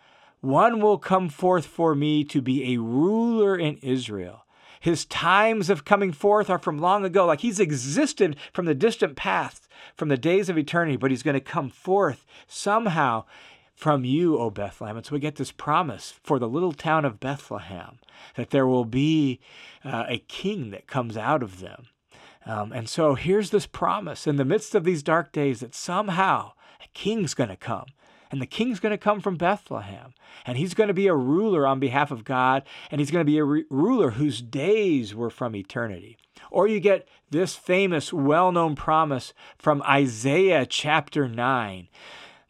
one 0.41 0.81
will 0.81 0.97
come 0.97 1.29
forth 1.29 1.65
for 1.65 1.95
me 1.95 2.23
to 2.25 2.41
be 2.41 2.73
a 2.73 2.81
ruler 2.81 3.55
in 3.55 3.77
Israel. 3.77 4.45
His 4.83 5.05
times 5.05 5.69
of 5.69 5.85
coming 5.85 6.11
forth 6.11 6.49
are 6.49 6.59
from 6.59 6.77
long 6.77 7.05
ago, 7.05 7.25
like 7.25 7.39
he's 7.39 7.61
existed 7.61 8.35
from 8.51 8.65
the 8.65 8.75
distant 8.75 9.15
past, 9.15 9.69
from 9.95 10.09
the 10.09 10.17
days 10.17 10.49
of 10.49 10.57
eternity, 10.57 10.97
but 10.97 11.09
he's 11.09 11.23
going 11.23 11.35
to 11.35 11.39
come 11.39 11.69
forth 11.69 12.25
somehow 12.47 13.23
from 13.83 14.05
you, 14.05 14.37
O 14.37 14.49
Bethlehem. 14.49 14.95
And 14.95 15.05
so 15.05 15.11
we 15.11 15.19
get 15.19 15.35
this 15.35 15.51
promise 15.51 16.13
for 16.23 16.39
the 16.39 16.47
little 16.47 16.71
town 16.71 17.03
of 17.03 17.19
Bethlehem 17.19 17.99
that 18.37 18.51
there 18.51 18.65
will 18.65 18.85
be 18.85 19.41
uh, 19.83 20.05
a 20.07 20.19
king 20.19 20.71
that 20.71 20.87
comes 20.87 21.17
out 21.17 21.43
of 21.43 21.59
them. 21.59 21.87
Um, 22.45 22.71
and 22.71 22.87
so 22.87 23.15
here's 23.15 23.49
this 23.49 23.65
promise 23.65 24.25
in 24.25 24.37
the 24.37 24.45
midst 24.45 24.73
of 24.73 24.85
these 24.85 25.03
dark 25.03 25.33
days 25.33 25.59
that 25.59 25.75
somehow 25.75 26.53
a 26.81 26.87
king's 26.93 27.33
going 27.33 27.49
to 27.49 27.57
come. 27.57 27.87
And 28.31 28.41
the 28.41 28.45
king's 28.45 28.79
going 28.79 28.91
to 28.91 28.97
come 28.97 29.19
from 29.19 29.35
Bethlehem. 29.35 30.13
And 30.45 30.57
he's 30.57 30.73
going 30.73 30.87
to 30.87 30.93
be 30.93 31.07
a 31.07 31.13
ruler 31.13 31.67
on 31.67 31.81
behalf 31.81 32.09
of 32.09 32.23
God. 32.23 32.63
And 32.89 33.01
he's 33.01 33.11
going 33.11 33.25
to 33.25 33.29
be 33.29 33.37
a 33.37 33.43
re- 33.43 33.65
ruler 33.69 34.11
whose 34.11 34.41
days 34.41 35.13
were 35.13 35.29
from 35.29 35.57
eternity. 35.57 36.17
Or 36.49 36.69
you 36.69 36.79
get 36.79 37.05
this 37.31 37.57
famous, 37.57 38.13
well 38.13 38.53
known 38.53 38.77
promise 38.77 39.33
from 39.57 39.83
Isaiah 39.83 40.65
chapter 40.65 41.27
9 41.27 41.89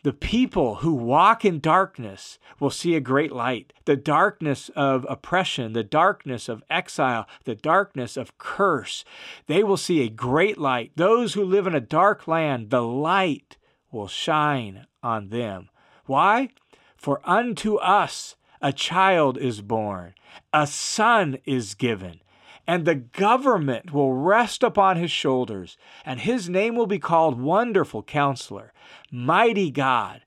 the 0.03 0.13
people 0.13 0.75
who 0.75 0.93
walk 0.93 1.45
in 1.45 1.59
darkness 1.59 2.37
will 2.59 2.69
see 2.69 2.95
a 2.95 2.99
great 2.99 3.31
light. 3.31 3.71
The 3.85 3.95
darkness 3.95 4.69
of 4.75 5.05
oppression, 5.09 5.73
the 5.73 5.83
darkness 5.83 6.49
of 6.49 6.63
exile, 6.69 7.25
the 7.45 7.55
darkness 7.55 8.17
of 8.17 8.37
curse, 8.37 9.05
they 9.47 9.63
will 9.63 9.77
see 9.77 10.01
a 10.01 10.09
great 10.09 10.57
light. 10.57 10.91
Those 10.97 11.33
who 11.33 11.43
live 11.43 11.67
in 11.67 11.73
a 11.73 11.81
dark 11.81 12.27
land, 12.27 12.69
the 12.69 12.81
light 12.81 13.57
will 13.91 14.07
shine 14.07 14.87
on 15.01 15.29
them. 15.29 15.69
Why? 16.05 16.49
For 16.97 17.21
unto 17.23 17.75
us 17.77 18.35
a 18.61 18.73
child 18.73 19.37
is 19.37 19.61
born, 19.61 20.15
a 20.53 20.67
son 20.67 21.37
is 21.45 21.75
given, 21.75 22.21
and 22.67 22.85
the 22.85 22.95
government 22.95 23.91
will 23.91 24.13
rest 24.13 24.63
upon 24.63 24.97
his 24.97 25.11
shoulders, 25.11 25.77
and 26.05 26.21
his 26.21 26.49
name 26.49 26.75
will 26.75 26.87
be 26.87 26.99
called 26.99 27.39
Wonderful 27.39 28.03
Counselor, 28.03 28.73
Mighty 29.11 29.69
God, 29.69 30.21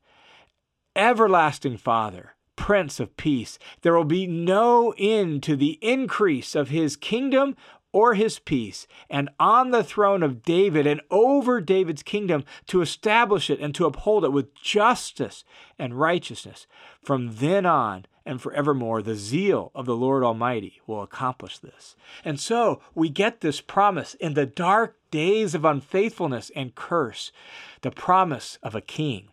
Everlasting 0.95 1.77
Father, 1.77 2.35
Prince 2.57 3.01
of 3.01 3.17
Peace. 3.17 3.59
There 3.83 3.95
will 3.95 4.05
be 4.05 4.27
no 4.27 4.95
end 4.99 5.43
to 5.45 5.57
the 5.57 5.79
increase 5.83 6.55
of 6.55 6.71
his 6.71 6.97
kingdom 6.97 7.57
or 7.97 8.13
his 8.13 8.39
peace, 8.39 8.87
and 9.09 9.31
on 9.41 9.71
the 9.71 9.83
throne 9.83 10.23
of 10.23 10.43
David 10.43 10.87
and 10.87 11.01
over 11.11 11.63
David's 11.63 12.03
kingdom 12.03 12.45
to 12.67 12.83
establish 12.83 13.49
it 13.49 13.59
and 13.59 13.75
to 13.75 13.87
uphold 13.87 14.23
it 14.23 14.33
with 14.33 14.55
justice 14.55 15.45
and 15.79 15.99
righteousness. 15.99 16.67
From 17.03 17.37
then 17.37 17.65
on 17.65 18.05
and 18.27 18.43
forevermore, 18.43 19.01
the 19.01 19.15
zeal 19.15 19.71
of 19.75 19.87
the 19.87 19.97
Lord 19.97 20.23
Almighty 20.23 20.83
will 20.87 21.01
accomplish 21.01 21.57
this. 21.57 21.97
And 22.23 22.39
so 22.39 22.83
we 22.95 23.09
get 23.09 23.41
this 23.41 23.63
promise 23.63 24.13
in 24.13 24.35
the 24.35 24.45
dark 24.45 24.99
days 25.11 25.55
of 25.55 25.65
unfaithfulness 25.65 26.51
and 26.55 26.75
curse, 26.75 27.33
the 27.81 27.91
promise 27.91 28.59
of 28.63 28.75
a 28.75 28.83
king. 28.83 29.29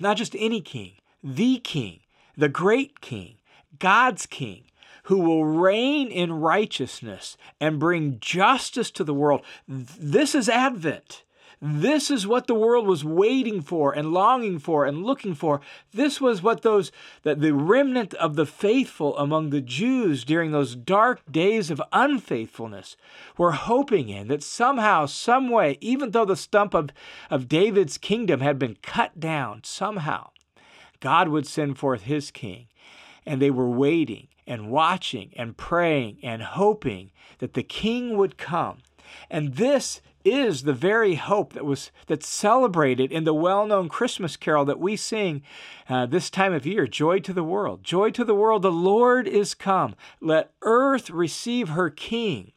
Not 0.00 0.16
just 0.16 0.34
any 0.36 0.60
king, 0.60 0.94
the 1.22 1.58
king, 1.58 2.00
the 2.36 2.48
great 2.48 3.00
king, 3.00 3.36
God's 3.78 4.26
king 4.26 4.64
who 5.06 5.18
will 5.18 5.44
reign 5.44 6.08
in 6.08 6.32
righteousness 6.32 7.36
and 7.60 7.78
bring 7.78 8.18
justice 8.20 8.90
to 8.90 9.04
the 9.04 9.14
world. 9.14 9.42
This 9.68 10.34
is 10.34 10.48
Advent. 10.48 11.22
This 11.62 12.10
is 12.10 12.26
what 12.26 12.48
the 12.48 12.54
world 12.54 12.86
was 12.86 13.04
waiting 13.04 13.62
for 13.62 13.92
and 13.92 14.12
longing 14.12 14.58
for 14.58 14.84
and 14.84 15.04
looking 15.04 15.34
for. 15.34 15.60
This 15.92 16.20
was 16.20 16.42
what 16.42 16.62
those 16.62 16.92
that 17.22 17.40
the 17.40 17.54
remnant 17.54 18.14
of 18.14 18.36
the 18.36 18.44
faithful 18.44 19.16
among 19.16 19.50
the 19.50 19.62
Jews 19.62 20.24
during 20.24 20.50
those 20.50 20.74
dark 20.74 21.20
days 21.30 21.70
of 21.70 21.80
unfaithfulness 21.92 22.96
were 23.38 23.52
hoping 23.52 24.08
in 24.08 24.28
that 24.28 24.42
somehow, 24.42 25.06
some 25.06 25.48
way, 25.48 25.78
even 25.80 26.10
though 26.10 26.26
the 26.26 26.36
stump 26.36 26.74
of, 26.74 26.90
of 27.30 27.48
David's 27.48 27.96
kingdom 27.96 28.40
had 28.40 28.58
been 28.58 28.76
cut 28.82 29.18
down, 29.18 29.62
somehow 29.64 30.30
God 31.00 31.28
would 31.28 31.46
send 31.46 31.78
forth 31.78 32.02
his 32.02 32.30
king. 32.30 32.66
And 33.26 33.42
they 33.42 33.50
were 33.50 33.68
waiting 33.68 34.28
and 34.46 34.70
watching 34.70 35.32
and 35.36 35.56
praying 35.56 36.18
and 36.22 36.42
hoping 36.42 37.10
that 37.38 37.54
the 37.54 37.62
king 37.62 38.16
would 38.16 38.38
come. 38.38 38.78
And 39.28 39.54
this 39.54 40.00
is 40.24 40.64
the 40.64 40.72
very 40.72 41.14
hope 41.14 41.52
that 41.52 41.64
was 41.64 41.92
that's 42.06 42.26
celebrated 42.26 43.12
in 43.12 43.24
the 43.24 43.34
well-known 43.34 43.88
Christmas 43.88 44.36
carol 44.36 44.64
that 44.64 44.80
we 44.80 44.96
sing 44.96 45.42
uh, 45.88 46.06
this 46.06 46.30
time 46.30 46.52
of 46.52 46.66
year 46.66 46.86
joy 46.86 47.20
to 47.20 47.32
the 47.32 47.44
world. 47.44 47.84
Joy 47.84 48.10
to 48.10 48.24
the 48.24 48.34
world 48.34 48.62
the 48.62 48.72
lord 48.72 49.28
is 49.28 49.54
come. 49.54 49.94
Let 50.20 50.52
earth 50.62 51.10
receive 51.10 51.70
her 51.70 51.90
king. 51.90 52.52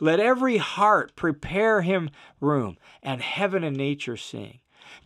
Let 0.00 0.18
every 0.18 0.56
heart 0.56 1.14
prepare 1.14 1.82
him 1.82 2.10
room 2.40 2.76
and 3.02 3.20
heaven 3.20 3.62
and 3.62 3.76
nature 3.76 4.16
sing 4.16 4.58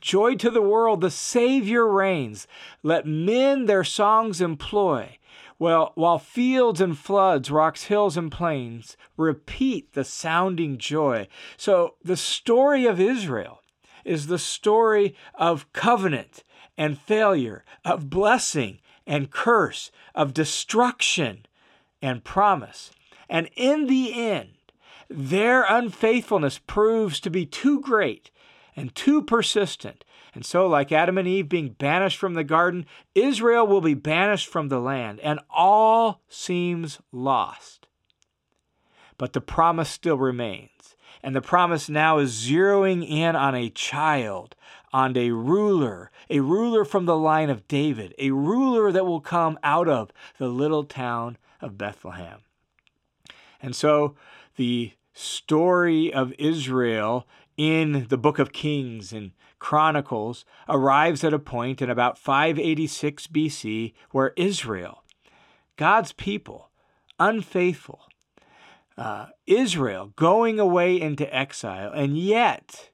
joy 0.06 0.36
to 0.36 0.50
the 0.50 0.62
world 0.62 1.00
the 1.00 1.10
savior 1.10 1.86
reigns 1.86 2.46
let 2.82 3.06
men 3.06 3.66
their 3.66 3.84
songs 3.84 4.40
employ 4.40 5.18
well, 5.58 5.92
while 5.94 6.18
fields 6.18 6.82
and 6.82 6.98
floods, 6.98 7.50
rocks, 7.50 7.84
hills, 7.84 8.16
and 8.16 8.30
plains 8.30 8.96
repeat 9.16 9.94
the 9.94 10.04
sounding 10.04 10.76
joy. 10.76 11.28
So 11.56 11.94
the 12.04 12.16
story 12.16 12.84
of 12.84 13.00
Israel 13.00 13.62
is 14.04 14.26
the 14.26 14.38
story 14.38 15.16
of 15.34 15.72
covenant 15.72 16.44
and 16.76 16.98
failure, 16.98 17.64
of 17.84 18.10
blessing 18.10 18.80
and 19.06 19.30
curse, 19.30 19.90
of 20.14 20.34
destruction 20.34 21.46
and 22.02 22.22
promise. 22.22 22.90
And 23.28 23.48
in 23.56 23.86
the 23.86 24.12
end, 24.12 24.50
their 25.08 25.64
unfaithfulness 25.64 26.58
proves 26.58 27.18
to 27.20 27.30
be 27.30 27.46
too 27.46 27.80
great 27.80 28.30
and 28.76 28.94
too 28.94 29.22
persistent 29.22 30.04
and 30.36 30.44
so, 30.44 30.66
like 30.66 30.92
Adam 30.92 31.16
and 31.16 31.26
Eve 31.26 31.48
being 31.48 31.70
banished 31.70 32.18
from 32.18 32.34
the 32.34 32.44
garden, 32.44 32.84
Israel 33.14 33.66
will 33.66 33.80
be 33.80 33.94
banished 33.94 34.48
from 34.48 34.68
the 34.68 34.78
land, 34.78 35.18
and 35.20 35.40
all 35.48 36.20
seems 36.28 37.00
lost. 37.10 37.86
But 39.16 39.32
the 39.32 39.40
promise 39.40 39.88
still 39.88 40.18
remains. 40.18 40.94
And 41.22 41.34
the 41.34 41.40
promise 41.40 41.88
now 41.88 42.18
is 42.18 42.34
zeroing 42.34 43.02
in 43.08 43.34
on 43.34 43.54
a 43.54 43.70
child, 43.70 44.54
on 44.92 45.16
a 45.16 45.30
ruler, 45.30 46.10
a 46.28 46.40
ruler 46.40 46.84
from 46.84 47.06
the 47.06 47.16
line 47.16 47.48
of 47.48 47.66
David, 47.66 48.14
a 48.18 48.30
ruler 48.30 48.92
that 48.92 49.06
will 49.06 49.22
come 49.22 49.58
out 49.62 49.88
of 49.88 50.12
the 50.36 50.48
little 50.48 50.84
town 50.84 51.38
of 51.62 51.78
Bethlehem. 51.78 52.40
And 53.62 53.74
so 53.74 54.16
the 54.56 54.92
story 55.14 56.12
of 56.12 56.34
Israel 56.38 57.26
in 57.56 58.06
the 58.08 58.18
book 58.18 58.38
of 58.38 58.52
Kings 58.52 59.12
and 59.12 59.32
Chronicles 59.58 60.44
arrives 60.68 61.24
at 61.24 61.32
a 61.32 61.38
point 61.38 61.80
in 61.80 61.88
about 61.88 62.18
586 62.18 63.28
BC 63.28 63.94
where 64.10 64.34
Israel, 64.36 65.04
God's 65.76 66.12
people, 66.12 66.70
unfaithful, 67.18 68.02
uh, 68.98 69.26
Israel 69.46 70.12
going 70.16 70.60
away 70.60 71.00
into 71.00 71.34
exile, 71.34 71.92
and 71.92 72.18
yet, 72.18 72.90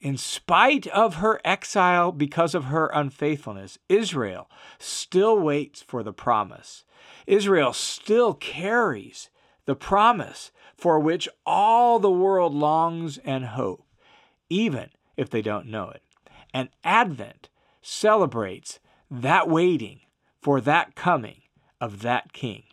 in 0.00 0.16
spite 0.16 0.86
of 0.88 1.16
her 1.16 1.40
exile 1.44 2.10
because 2.10 2.54
of 2.54 2.64
her 2.64 2.90
unfaithfulness, 2.92 3.78
Israel 3.88 4.50
still 4.78 5.38
waits 5.38 5.82
for 5.82 6.02
the 6.02 6.12
promise. 6.12 6.84
Israel 7.26 7.72
still 7.72 8.34
carries 8.34 9.30
the 9.66 9.76
promise 9.76 10.50
for 10.76 10.98
which 10.98 11.28
all 11.44 11.98
the 11.98 12.10
world 12.10 12.54
longs 12.54 13.18
and 13.18 13.44
hopes 13.44 13.84
even 14.50 14.90
if 15.16 15.30
they 15.30 15.40
don't 15.40 15.66
know 15.66 15.88
it. 15.88 16.02
And 16.52 16.68
Advent 16.84 17.48
celebrates 17.80 18.80
that 19.10 19.48
waiting 19.48 20.00
for 20.42 20.60
that 20.60 20.94
coming 20.94 21.42
of 21.80 22.02
that 22.02 22.32
King. 22.32 22.64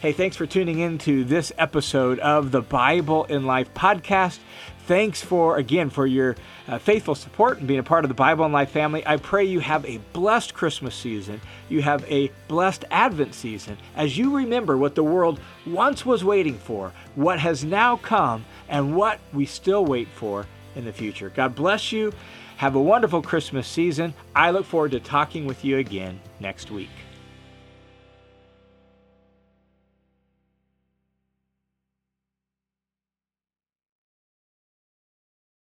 Hey, 0.00 0.12
thanks 0.12 0.36
for 0.36 0.46
tuning 0.46 0.78
in 0.78 0.98
to 0.98 1.24
this 1.24 1.50
episode 1.58 2.18
of 2.20 2.52
the 2.52 2.60
Bible 2.60 3.24
in 3.24 3.44
Life 3.46 3.72
podcast. 3.74 4.38
Thanks 4.86 5.20
for, 5.20 5.56
again, 5.56 5.90
for 5.90 6.06
your 6.06 6.36
uh, 6.68 6.78
faithful 6.78 7.16
support 7.16 7.58
and 7.58 7.66
being 7.66 7.80
a 7.80 7.82
part 7.82 8.04
of 8.04 8.08
the 8.08 8.14
Bible 8.14 8.44
in 8.46 8.52
Life 8.52 8.70
family. 8.70 9.04
I 9.04 9.16
pray 9.16 9.44
you 9.44 9.58
have 9.58 9.84
a 9.84 9.98
blessed 10.12 10.54
Christmas 10.54 10.94
season. 10.94 11.40
You 11.68 11.82
have 11.82 12.04
a 12.08 12.30
blessed 12.46 12.84
Advent 12.92 13.34
season 13.34 13.78
as 13.96 14.16
you 14.16 14.36
remember 14.36 14.76
what 14.76 14.94
the 14.94 15.02
world 15.02 15.40
once 15.66 16.06
was 16.06 16.22
waiting 16.22 16.56
for, 16.56 16.92
what 17.16 17.40
has 17.40 17.64
now 17.64 17.96
come, 17.96 18.44
and 18.68 18.94
what 18.94 19.18
we 19.32 19.44
still 19.44 19.84
wait 19.84 20.06
for 20.06 20.46
in 20.76 20.84
the 20.84 20.92
future. 20.92 21.30
God 21.30 21.56
bless 21.56 21.90
you. 21.90 22.12
Have 22.58 22.76
a 22.76 22.80
wonderful 22.80 23.22
Christmas 23.22 23.66
season. 23.66 24.14
I 24.36 24.52
look 24.52 24.66
forward 24.66 24.92
to 24.92 25.00
talking 25.00 25.46
with 25.46 25.64
you 25.64 25.78
again 25.78 26.20
next 26.38 26.70
week. 26.70 26.90